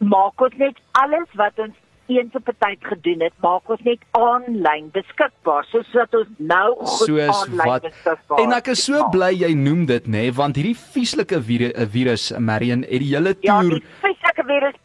maak 0.03 0.41
ons 0.43 0.59
net 0.59 0.83
alles 0.99 1.31
wat 1.39 1.63
ons 1.63 1.79
eens 2.07 2.33
op 2.35 2.47
'n 2.47 2.55
tyd 2.59 2.79
gedoen 2.81 3.19
het, 3.21 3.33
maak 3.41 3.69
ons 3.69 3.81
net 3.83 3.99
aanlyn 4.11 4.89
beskikbaar 4.91 5.65
soos 5.71 5.87
dat 5.93 6.13
ons 6.13 6.27
nou 6.37 6.75
goed 6.85 7.09
aanlyn 7.09 7.65
wat 7.65 7.81
beskikbaar. 7.81 8.39
En 8.39 8.51
ek 8.51 8.67
is 8.67 8.83
so 8.83 8.93
Ja. 8.97 9.07
bly 9.09 9.31
jy 9.33 9.53
noem 9.53 9.85
dit 9.85 10.05
nê 10.07 10.09
nee, 10.23 10.31
want 10.31 10.55
hierdie 10.55 10.75
vieslike 10.77 11.41
virus, 11.41 11.73
virus 11.91 12.31
Marion 12.39 12.81
het 12.81 12.99
die 12.99 13.15
hele 13.15 13.35
Ja, 13.41 13.59
toer 13.61 13.69
die 13.79 13.83
vieslike 14.01 14.43
virus. 14.47 14.75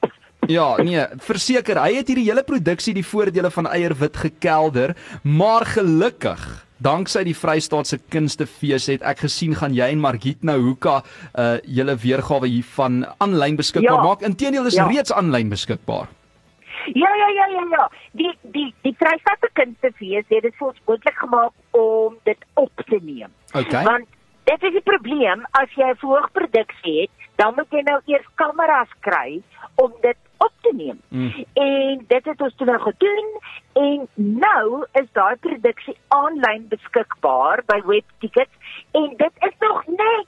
Ja, 0.48 0.76
nee, 0.83 1.04
verseker, 1.18 1.76
hy 1.83 1.94
het 1.98 2.09
hierdie 2.09 2.24
hele 2.31 2.42
produksie 2.42 2.94
die 2.94 3.04
voordele 3.04 3.50
van 3.50 3.66
eierwit 3.66 4.16
gekelder, 4.16 4.96
maar 5.22 5.66
gelukkig 5.66 6.64
Danksy 6.81 7.24
die 7.24 7.35
Vrystaatse 7.35 7.98
Kunstefees 8.09 8.87
het 8.87 9.02
ek 9.02 9.18
gesien 9.18 9.54
gaan 9.59 9.74
jy 9.74 9.88
en 9.90 9.98
Margit 9.98 10.38
Hoeka 10.46 11.02
uh 11.35 11.59
julle 11.66 11.96
weergawe 11.96 12.46
hiervan 12.46 13.04
aanlyn 13.18 13.57
beskikbaar 13.57 13.98
Ja. 13.98 14.02
maak. 14.02 14.22
Inteendeel 14.22 14.66
is 14.66 14.74
Ja. 14.74 14.87
reeds 14.87 15.12
aanlyn 15.12 15.48
beskikbaar. 15.50 16.07
Ja 16.94 17.14
ja 17.14 17.29
ja 17.29 17.46
ja 17.46 17.64
ja. 17.70 17.90
Die 18.12 18.33
die 18.42 18.74
die 18.83 18.94
Vrystaatse 18.98 19.51
Kunstefees 19.53 20.24
het 20.29 20.42
dit 20.42 20.55
vir 20.59 20.68
ons 20.68 20.81
moontlik 20.87 21.18
gemaak 21.18 21.53
om 21.77 22.16
dit 22.24 22.46
op 22.55 22.85
te 22.87 23.01
neem. 23.03 23.33
Okay. 23.53 23.85
Want 23.85 24.07
dit 24.44 24.62
is 24.62 24.72
die 24.72 24.87
probleem 24.92 25.44
as 25.51 25.74
jy 25.77 25.90
'n 25.90 26.01
verhoogproduksie 26.05 27.01
het, 27.01 27.11
dan 27.37 27.55
moet 27.57 27.70
jy 27.70 27.83
nou 27.83 28.01
eers 28.07 28.29
kameras 28.35 28.92
kry 29.01 29.42
om 29.74 29.92
dit 30.01 30.16
op 30.38 30.53
te 30.61 30.72
neem. 30.74 31.01
Mm. 31.09 31.44
En 31.55 32.05
dit 32.09 32.24
het 32.24 32.40
ons 32.40 32.55
toe 32.57 32.66
nou 32.66 32.81
gedoen 32.81 33.29
en 33.72 34.09
nou 34.14 34.85
is 34.92 35.09
daai 35.12 35.37
produksie 35.37 35.96
aanlyn 36.09 36.68
beskikbaar 36.68 37.62
by 37.66 37.81
Webtickets 37.85 38.55
en 38.92 39.14
dit 39.16 39.33
is 39.51 39.55
nog 39.61 39.87
net 39.87 40.27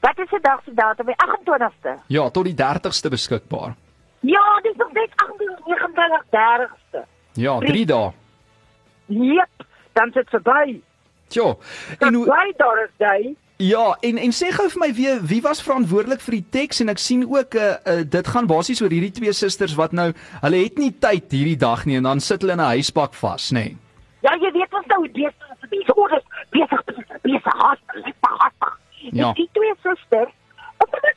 Wat 0.00 0.18
is 0.18 0.30
die 0.30 0.40
dag 0.40 0.60
se 0.64 0.74
datum? 0.74 1.06
Die 1.06 1.16
28ste. 1.16 1.96
Ja, 2.06 2.30
tot 2.30 2.44
die 2.44 2.54
30ste 2.54 3.10
beskikbaar. 3.10 3.74
Ja, 4.26 4.60
dis 4.62 4.76
nog 4.76 4.92
net 4.92 5.10
29 5.64 6.24
30ste. 6.36 7.02
Ja, 7.32 7.58
3 7.58 7.86
dae. 7.86 8.12
Jep, 9.06 9.66
dan 9.92 10.10
sit 10.12 10.28
verby. 10.28 10.80
Tjoh. 11.28 11.54
En 11.98 12.14
hoe 12.14 12.24
bly 12.24 12.52
daar 12.56 12.82
is 12.84 12.94
jy. 12.96 13.34
Ja, 13.56 13.96
en 14.00 14.18
en 14.18 14.32
sê 14.36 14.50
gou 14.52 14.66
vir 14.68 14.80
my 14.82 14.90
weer 14.94 15.20
wie 15.24 15.40
was 15.42 15.62
verantwoordelik 15.64 16.20
vir 16.20 16.34
die 16.36 16.46
teks 16.58 16.82
en 16.84 16.92
ek 16.92 17.00
sien 17.00 17.22
ook 17.24 17.54
uh, 17.56 17.70
uh, 17.88 18.02
dit 18.04 18.28
gaan 18.28 18.48
basies 18.50 18.82
oor 18.84 18.92
hierdie 18.92 19.14
twee 19.16 19.32
susters 19.32 19.76
wat 19.78 19.94
nou 19.96 20.10
hulle 20.42 20.60
het 20.60 20.76
nie 20.76 20.90
tyd 20.92 21.32
hierdie 21.32 21.56
dag 21.56 21.86
nie 21.88 21.96
en 21.96 22.08
dan 22.10 22.20
sit 22.20 22.44
hulle 22.44 22.52
in 22.52 22.60
'n 22.60 22.76
huisbak 22.76 23.14
vas, 23.14 23.50
nê. 23.56 23.64
Nee. 23.64 23.76
Ja, 24.26 24.34
jy 24.42 24.50
weet 24.52 24.74
ons 24.74 24.86
nou 24.92 25.00
besig 25.08 25.46
is. 25.54 25.68
Dis 25.70 25.90
oor 25.94 26.12
besig 26.50 26.84
besig 26.84 27.22
besig 27.22 27.56
hastig, 27.62 28.12
hastig. 28.20 28.74
Ja. 29.12 29.32
Die 29.32 29.48
twee 29.52 29.74
susters, 29.82 30.32
wat 30.78 30.98
is, 31.02 31.15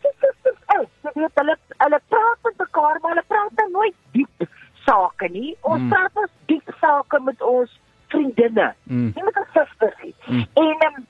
jy 1.16 1.22
weet 1.22 1.40
hulle 1.42 1.56
hulle 1.84 2.00
praat 2.14 2.38
met 2.48 2.58
mekaar, 2.64 3.00
maar 3.02 3.12
hulle 3.16 3.28
praat 3.28 3.54
dan 3.60 3.72
nooit 3.72 3.96
diep 4.12 4.48
sake 4.86 5.30
nie. 5.30 5.56
Ons 5.62 5.82
Mm. 5.82 5.90
praat 5.90 6.12
ons 6.24 6.32
diep 6.48 6.74
sake 6.82 7.20
met 7.20 7.42
ons 7.42 7.80
vriendinne. 8.10 8.74
Mm. 8.84 9.12
Nie 9.16 9.24
met 9.24 9.38
ons 9.38 9.52
susters 9.54 9.96
nie. 10.04 10.14
Mm. 10.28 10.46
En 10.54 10.86
um, 10.88 11.08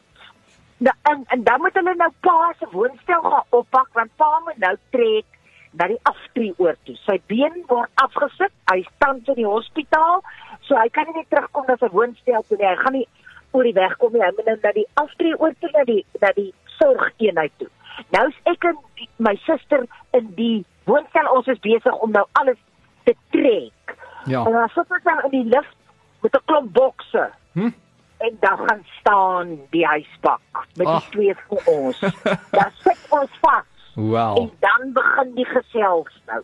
nou, 0.78 0.96
en 1.12 1.24
en 1.36 1.44
dan 1.44 1.62
moet 1.62 1.74
hulle 1.74 1.96
nou 1.96 2.12
pa 2.22 2.54
se 2.60 2.68
woonstel 2.72 3.22
gaan 3.22 3.44
oppak 3.50 3.88
want 3.94 4.12
pa 4.16 4.42
moet 4.46 4.58
nou 4.58 4.76
trek 4.90 5.26
na 5.72 5.88
die 5.88 6.00
aftree 6.04 6.54
oor 6.58 6.76
toe. 6.84 6.96
Sy 7.06 7.20
been 7.28 7.64
word 7.68 7.90
afgesit. 7.96 8.52
Hy 8.72 8.82
staan 8.96 9.22
in 9.26 9.36
die 9.36 9.46
hospitaal, 9.46 10.24
so 10.62 10.76
hy 10.76 10.90
kan 10.90 11.06
nie 11.14 11.26
terugkom 11.30 11.66
na 11.68 11.76
sy 11.80 11.88
woonstel 11.94 12.44
toe 12.50 12.58
nie. 12.58 12.68
Hy 12.68 12.76
gaan 12.76 12.94
nie 12.94 13.08
oor 13.52 13.64
die 13.64 13.74
weg 13.74 13.98
kom 13.98 14.14
nie. 14.14 14.22
Hy 14.22 14.32
moet 14.38 14.46
nou 14.46 14.58
na 14.64 14.72
die 14.72 14.88
aftree 15.02 15.36
oor 15.40 15.54
toe 15.62 15.70
na 15.74 15.84
die 15.84 16.06
na 16.22 16.32
die 16.36 16.52
sorgeenheid 16.80 17.52
toe. 17.58 17.68
Nou 18.10 18.28
is 18.28 18.40
ek 18.44 18.64
en 18.64 18.78
die, 18.96 19.10
my 19.18 19.36
suster 19.36 19.86
in 20.12 20.32
die 20.36 20.66
woonstel. 20.84 21.30
Ons 21.36 21.48
is 21.48 21.60
besig 21.60 21.94
om 21.94 22.12
nou 22.12 22.26
alles 22.32 22.58
te 23.04 23.16
trek. 23.30 23.96
Ja. 24.26 24.46
En 24.46 24.52
dan 24.52 24.70
sit 24.70 24.92
ons 24.92 25.04
nou 25.04 25.20
in 25.24 25.30
die 25.30 25.46
lift 25.56 25.76
met 26.22 26.36
'n 26.36 26.44
klomp 26.46 26.74
bokse. 26.74 27.30
Hm? 27.54 27.70
En 28.18 28.38
dan 28.40 28.58
gaan 28.68 28.86
staan 29.00 29.60
die 29.70 29.86
huisbak 29.86 30.42
met 30.76 30.88
Ag. 30.88 31.02
die 31.02 31.10
twee 31.12 31.36
van 31.48 31.60
ons. 31.74 32.00
dan 32.58 32.72
sit 32.84 33.06
ons 33.10 33.32
vas. 33.42 33.64
Wel. 33.96 34.36
En 34.38 34.52
dan 34.60 34.94
begin 34.94 35.34
die 35.36 35.46
gesels 35.46 36.22
nou. 36.28 36.44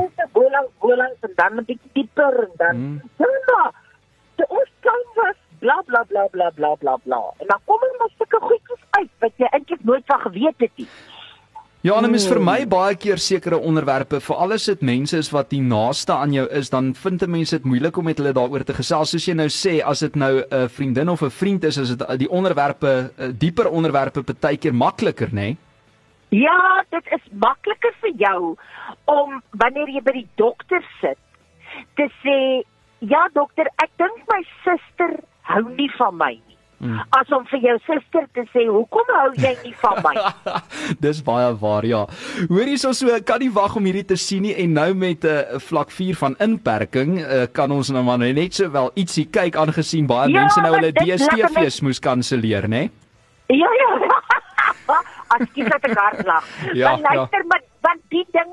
Ons 0.00 0.12
het 0.16 0.32
bolang 0.32 0.66
bolang 0.80 1.12
en 1.20 1.32
dan 1.34 1.52
'n 1.56 1.64
bietjie 1.64 1.90
dieper 1.92 2.38
en 2.42 2.50
dan 2.56 2.74
Hmm. 2.76 3.02
ja, 3.46 3.72
die 4.36 4.48
ons 4.48 4.70
plan 4.80 5.02
was 5.14 5.36
bla 5.66 5.82
bla 5.90 6.04
bla 6.06 6.24
bla 6.30 6.50
bla 6.54 6.74
bla 6.78 6.96
bla. 7.04 7.20
En 7.42 7.52
dan 7.52 7.60
kom 7.64 7.82
er 7.82 7.98
maar 7.98 8.14
sulke 8.16 8.40
goedjies 8.40 8.82
uit 8.90 9.12
wat 9.24 9.32
jy 9.42 9.50
eintlik 9.50 9.84
nooit 9.84 10.06
van 10.06 10.20
geweet 10.28 10.66
het 10.66 10.82
nie. 10.82 10.88
Ja, 11.86 11.94
en 12.00 12.08
dit 12.08 12.18
is 12.18 12.26
vir 12.26 12.40
my 12.42 12.60
Hmm. 12.60 12.68
baie 12.68 12.96
keer 12.96 13.18
sekere 13.18 13.58
onderwerpe, 13.58 14.20
veral 14.20 14.52
as 14.52 14.64
dit 14.64 14.80
mense 14.80 15.16
is 15.16 15.30
wat 15.30 15.50
die 15.50 15.60
naaste 15.62 16.12
aan 16.12 16.32
jou 16.32 16.46
is, 16.50 16.70
dan 16.70 16.94
vind 16.94 17.22
'n 17.22 17.30
mens 17.30 17.50
dit 17.50 17.64
moeilik 17.64 17.96
om 17.96 18.04
met 18.04 18.18
hulle 18.18 18.32
daaroor 18.32 18.64
te 18.64 18.74
gesels. 18.74 19.10
Soos 19.10 19.26
jy 19.26 19.34
nou 19.34 19.48
sê, 19.48 19.84
as 19.84 20.00
dit 20.00 20.16
nou 20.16 20.42
'n 20.50 20.68
vriendin 20.68 21.08
of 21.08 21.22
'n 21.22 21.30
vriend 21.30 21.64
is, 21.64 21.76
is 21.76 21.96
dit 21.96 22.18
die 22.18 22.30
onderwerpe, 22.30 23.10
eh, 23.16 23.28
dieper 23.38 23.70
onderwerpe 23.70 24.22
partykeer 24.22 24.74
makliker, 24.74 25.28
nê? 25.28 25.32
Nee? 25.32 25.56
Ja, 26.30 26.84
dit 26.90 27.06
is 27.06 27.22
makliker 27.32 27.94
vir 28.00 28.12
jou 28.16 28.56
om 29.04 29.42
wanneer 29.50 29.88
jy 29.88 30.02
by 30.02 30.12
die 30.12 30.28
dokter 30.36 30.82
sit 31.00 31.18
te 31.94 32.10
sê, 32.22 32.66
"Ja 32.98 33.28
dokter, 33.32 33.66
ek 33.78 33.90
dink 33.96 34.18
my 34.28 34.42
suster 34.64 35.20
hou 35.48 35.62
nie 35.76 35.90
van 35.98 36.16
my 36.16 36.34
nie." 36.34 36.56
Mm. 36.76 36.98
As 37.16 37.30
om 37.32 37.44
vir 37.48 37.62
jou 37.64 37.74
suster 37.86 38.26
te 38.36 38.42
sê, 38.52 38.66
"Hoekom 38.68 39.08
hou 39.16 39.30
jy 39.40 39.54
nie 39.64 39.74
van 39.80 40.02
my?" 40.04 40.14
Dis 41.04 41.22
baie 41.24 41.54
waar, 41.56 41.86
ja. 41.88 42.02
Hoor 42.50 42.68
hierso 42.68 42.92
so, 42.92 43.08
kan 43.24 43.40
nie 43.40 43.48
wag 43.50 43.78
om 43.80 43.88
hierdie 43.88 44.04
te 44.04 44.16
sien 44.20 44.42
nie 44.44 44.52
en 44.54 44.72
nou 44.76 44.92
met 44.94 45.24
'n 45.24 45.28
uh, 45.28 45.58
vlak 45.58 45.90
4 45.90 46.16
van 46.16 46.36
inperking, 46.38 47.18
uh, 47.18 47.46
kan 47.52 47.72
ons 47.72 47.88
nou 47.88 48.04
maar 48.04 48.18
net 48.18 48.54
so 48.54 48.70
wel 48.70 48.90
ietsie 48.94 49.24
kyk 49.24 49.56
aangesien 49.56 50.06
baie 50.06 50.28
Ja, 50.28 50.40
mense 50.40 50.60
nou 50.60 50.74
hulle 50.74 50.92
dit 50.92 51.00
DSTV's 51.00 51.80
moes 51.80 51.98
kanselleer, 51.98 52.68
nê? 52.68 52.68
Nee? 52.68 52.90
Ja 53.48 53.70
ja. 53.72 54.20
As 55.28 55.48
jy 55.54 55.64
dat 55.64 55.82
ek 55.82 55.96
hard 55.98 56.26
lag. 56.26 56.44
Ja, 56.74 56.96
maar 56.96 57.16
luister, 57.16 57.44
maar 57.46 57.62
want 57.80 58.00
die 58.10 58.26
ding 58.32 58.52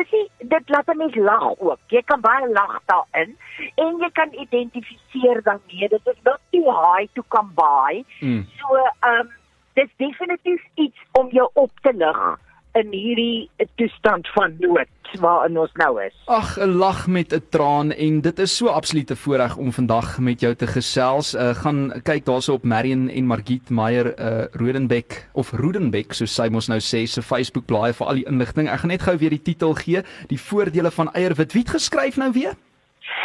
is 0.00 0.10
nie 0.10 0.30
dit 0.38 0.68
laat 0.68 0.88
'n 0.88 0.96
mens 0.96 1.14
lag 1.14 1.58
ook. 1.58 1.80
Jy 1.86 2.02
kan 2.02 2.20
baie 2.20 2.48
lag 2.48 2.80
daarin 2.86 3.36
en 3.74 3.98
jy 3.98 4.10
kan 4.12 4.32
identifiseer 4.32 5.42
daarmee. 5.42 5.88
Dit 5.88 6.06
is 6.06 6.22
not 6.22 6.40
too 6.50 6.70
high 6.70 7.06
to 7.14 7.22
come 7.28 7.50
by. 7.54 8.04
Mm. 8.20 8.46
So, 8.58 8.76
ehm 8.76 9.20
um, 9.20 9.30
dis 9.72 9.90
definitief 9.96 10.62
iets 10.74 10.98
om 11.12 11.28
jou 11.30 11.50
op 11.52 11.70
te 11.80 11.92
lig 11.94 12.38
in 12.78 12.92
hierdie 12.92 13.50
toestand 13.76 14.28
van 14.34 14.56
nood 14.58 14.88
waarin 15.20 15.58
ons 15.60 15.72
nou 15.76 15.90
is. 16.00 16.14
Ag, 16.26 16.56
'n 16.58 16.76
lag 16.80 17.06
met 17.06 17.32
'n 17.32 17.44
traan 17.50 17.92
en 17.92 18.20
dit 18.20 18.38
is 18.38 18.56
so 18.56 18.66
absoluut 18.66 19.10
'n 19.10 19.16
voorreg 19.16 19.56
om 19.56 19.72
vandag 19.72 20.18
met 20.18 20.40
jou 20.40 20.54
te 20.54 20.66
gesels. 20.66 21.34
Uh, 21.34 21.54
gaan 21.54 21.92
kyk 22.02 22.24
daarso 22.24 22.52
op 22.52 22.64
Marion 22.64 23.08
en 23.08 23.26
Margit 23.26 23.70
Meyer 23.70 24.06
uh 24.18 24.44
Rodenbeck 24.52 25.28
of 25.32 25.52
Rodenbeck 25.52 26.12
soos 26.12 26.34
sy 26.34 26.48
mos 26.48 26.68
nou 26.68 26.80
sê 26.80 27.04
se 27.06 27.22
Facebook 27.22 27.66
blaai 27.66 27.92
vir 27.92 28.06
al 28.06 28.14
die 28.14 28.26
inligting. 28.26 28.68
Ek 28.68 28.78
gaan 28.78 28.90
net 28.90 29.02
gou 29.02 29.16
weer 29.16 29.30
die 29.30 29.42
titel 29.42 29.74
gee, 29.74 30.02
die 30.26 30.40
voordele 30.40 30.90
van 30.90 31.12
eierwit. 31.12 31.52
Wie 31.52 31.62
het 31.62 31.70
geskryf 31.70 32.16
nou 32.16 32.32
weer? 32.32 32.54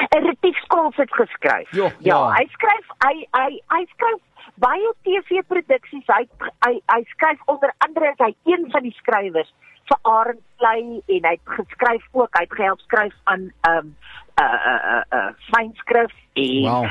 Retief 0.10 0.58
Skols 0.64 0.96
het 0.96 1.14
geskryf. 1.14 1.72
Jo, 1.72 1.84
ja, 1.84 1.92
ja. 2.00 2.34
hy 2.34 2.46
skryf 2.52 2.86
hy 3.06 3.16
hy 3.32 3.50
hy 3.74 3.86
skryf 3.94 4.22
baie 4.64 4.92
TV-produksies. 5.06 6.06
Hy 6.08 6.26
hy 6.66 6.74
hy 6.94 7.02
skryf 7.14 7.42
onder 7.46 7.74
andere 7.86 8.12
is 8.14 8.22
hy 8.26 8.34
een 8.54 8.68
van 8.74 8.86
die 8.88 8.96
skrywers 9.00 9.54
vir 9.88 10.00
Arendsvlei 10.12 11.02
en 11.08 11.28
hy 11.30 11.34
het 11.38 11.54
geskryf 11.58 12.08
ook, 12.12 12.32
hy 12.36 12.44
het 12.44 12.56
gehelp 12.60 12.82
skryf 12.86 13.16
aan 13.32 13.52
ehm 13.70 13.78
um, 13.78 13.96
uh 14.42 14.58
uh 14.72 14.80
uh, 14.94 15.04
uh 15.18 15.30
fynskrif 15.50 16.14
en 16.34 16.68
Wow. 16.68 16.90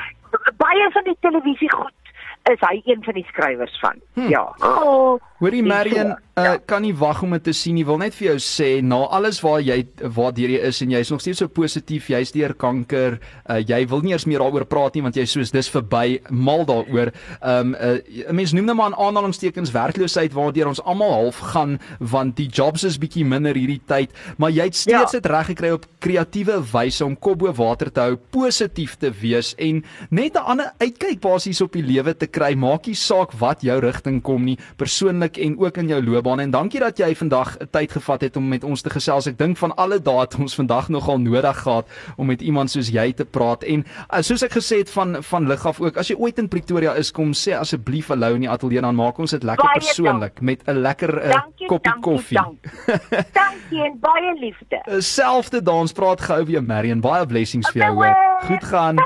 baie 0.59 0.91
van 0.93 1.05
die 1.05 1.17
televisie 1.21 1.71
goed 1.73 2.06
is 2.53 2.61
hy 2.61 2.83
een 2.85 3.03
van 3.05 3.15
die 3.15 3.25
skrywers 3.29 3.79
van. 3.81 4.01
Hm. 4.15 4.29
Ja. 4.31 4.55
Oh, 4.63 5.21
Hoorie 5.39 5.61
en 5.61 5.67
Marion, 5.69 6.11
so, 6.15 6.41
uh, 6.41 6.45
ja. 6.45 6.57
kan 6.65 6.81
nie 6.83 6.95
wag 6.97 7.23
om 7.23 7.31
dit 7.31 7.43
te 7.45 7.53
sien 7.53 7.75
nie. 7.75 7.85
Wil 7.85 7.99
net 7.99 8.15
vir 8.17 8.29
jou 8.31 8.37
sê, 8.41 8.69
na 8.83 9.03
alles 9.13 9.41
waar 9.45 9.61
jy 9.61 9.83
waardeur 10.01 10.49
jy 10.55 10.61
is 10.65 10.81
en 10.81 10.91
jy's 10.91 11.11
nog 11.13 11.21
steeds 11.21 11.39
so 11.43 11.49
positief, 11.49 12.09
jy's 12.09 12.33
deur 12.33 12.55
kanker, 12.55 13.19
uh, 13.51 13.59
jy 13.61 13.83
wil 13.91 14.01
nie 14.01 14.13
eers 14.15 14.25
meer 14.27 14.39
daaroor 14.41 14.65
praat 14.65 14.95
nie 14.95 15.03
want 15.03 15.17
jy 15.17 15.27
soos 15.29 15.53
dis 15.53 15.69
verby, 15.69 16.21
mal 16.31 16.65
daaroor. 16.65 17.13
Um 17.43 17.75
uh, 17.75 17.99
'n 18.29 18.35
mens 18.35 18.53
noem 18.53 18.65
nou 18.65 18.77
maar 18.77 18.93
in 18.95 18.97
aanhalingstekens 18.97 19.73
werkloosheid 19.73 20.33
waardeur 20.33 20.69
ons 20.69 20.81
almal 20.85 21.13
half 21.13 21.39
gaan 21.53 21.79
want 22.01 22.37
die 22.37 22.49
jobs 22.49 22.85
is 22.85 22.99
bietjie 22.99 23.25
minder 23.25 23.55
hierdie 23.55 23.83
tyd, 23.87 24.11
maar 24.39 24.51
jy 24.51 24.65
het 24.65 24.75
steeds 24.75 25.13
Ja. 25.13 25.21
dit 25.21 25.27
reg 25.27 25.47
gekry 25.47 25.71
op 25.71 25.85
kreatiewe 26.01 26.63
wyse 26.73 27.05
om 27.05 27.17
kop 27.17 27.39
bo 27.39 27.53
water 27.53 27.93
te 27.93 28.01
hou, 28.01 28.17
positief 28.17 28.97
te 28.97 29.11
wees 29.11 29.55
en 29.59 29.85
net 30.11 30.35
'n 30.35 30.45
ander 30.47 30.73
uitkyk 30.81 31.21
basies 31.21 31.61
op 31.61 31.73
die 31.73 31.83
lewe 31.83 32.17
te 32.17 32.27
kry, 32.37 32.53
maak 32.59 32.89
nie 32.91 32.97
saak 32.99 33.33
wat 33.41 33.65
jou 33.65 33.77
rigting 33.83 34.21
kom 34.25 34.45
nie, 34.47 34.57
persoonlik 34.81 35.41
en 35.43 35.57
ook 35.63 35.81
in 35.83 35.91
jou 35.95 36.01
loopbaan. 36.05 36.43
En 36.45 36.53
dankie 36.55 36.83
dat 36.83 37.01
jy 37.01 37.13
vandag 37.17 37.57
tyd 37.73 37.95
gevat 37.97 38.27
het 38.27 38.37
om 38.37 38.49
met 38.49 38.65
ons 38.67 38.85
te 38.85 38.93
gesels. 38.93 39.29
Ek 39.31 39.39
dink 39.41 39.59
van 39.61 39.75
alle 39.81 39.99
dae 40.03 40.25
het 40.25 40.37
ons 40.41 40.57
vandag 40.59 40.91
nogal 40.93 41.21
nodig 41.23 41.63
gehad 41.63 41.89
om 42.17 42.29
met 42.31 42.45
iemand 42.45 42.73
soos 42.73 42.91
jy 42.93 43.09
te 43.17 43.25
praat. 43.25 43.65
En 43.65 43.85
uh, 43.85 44.23
soos 44.27 44.45
ek 44.47 44.57
gesê 44.59 44.83
het 44.85 44.93
van 44.93 45.23
van 45.27 45.49
lig 45.49 45.65
af 45.67 45.81
ook, 45.81 45.97
as 46.01 46.11
jy 46.13 46.17
ooit 46.21 46.39
in 46.43 46.49
Pretoria 46.53 46.95
is, 47.01 47.13
kom 47.15 47.33
sê 47.37 47.57
asseblief 47.57 48.11
hallo 48.13 48.35
in 48.37 48.45
die 48.45 48.51
ateljee 48.53 48.85
dan 48.85 48.97
maak 48.99 49.19
ons 49.23 49.35
dit 49.37 49.45
lekker 49.47 49.73
persoonlik 49.79 50.41
met 50.41 50.63
'n 50.69 50.83
lekker 50.83 51.13
uh, 51.17 51.43
koppie 51.67 51.91
dankie, 51.91 52.03
koffie. 52.03 52.39
dankie. 52.39 53.25
Dankie 53.33 53.83
en 53.85 53.99
baie 54.01 54.35
liefde. 54.41 54.83
Selfde 55.17 55.63
dans 55.63 55.93
praat 55.93 56.21
gehou 56.21 56.45
weer 56.45 56.63
Marion. 56.63 57.01
Baie 57.01 57.27
blessings 57.27 57.71
vir 57.73 57.83
jou 57.83 57.97
Okay, 57.97 58.13
hoor. 58.13 58.49
Goed 58.49 58.65
gaan. 58.65 58.97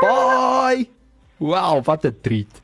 Bye. 0.00 0.88
Wow, 1.36 1.84
wat 1.84 2.04
'n 2.04 2.16
treat. 2.20 2.62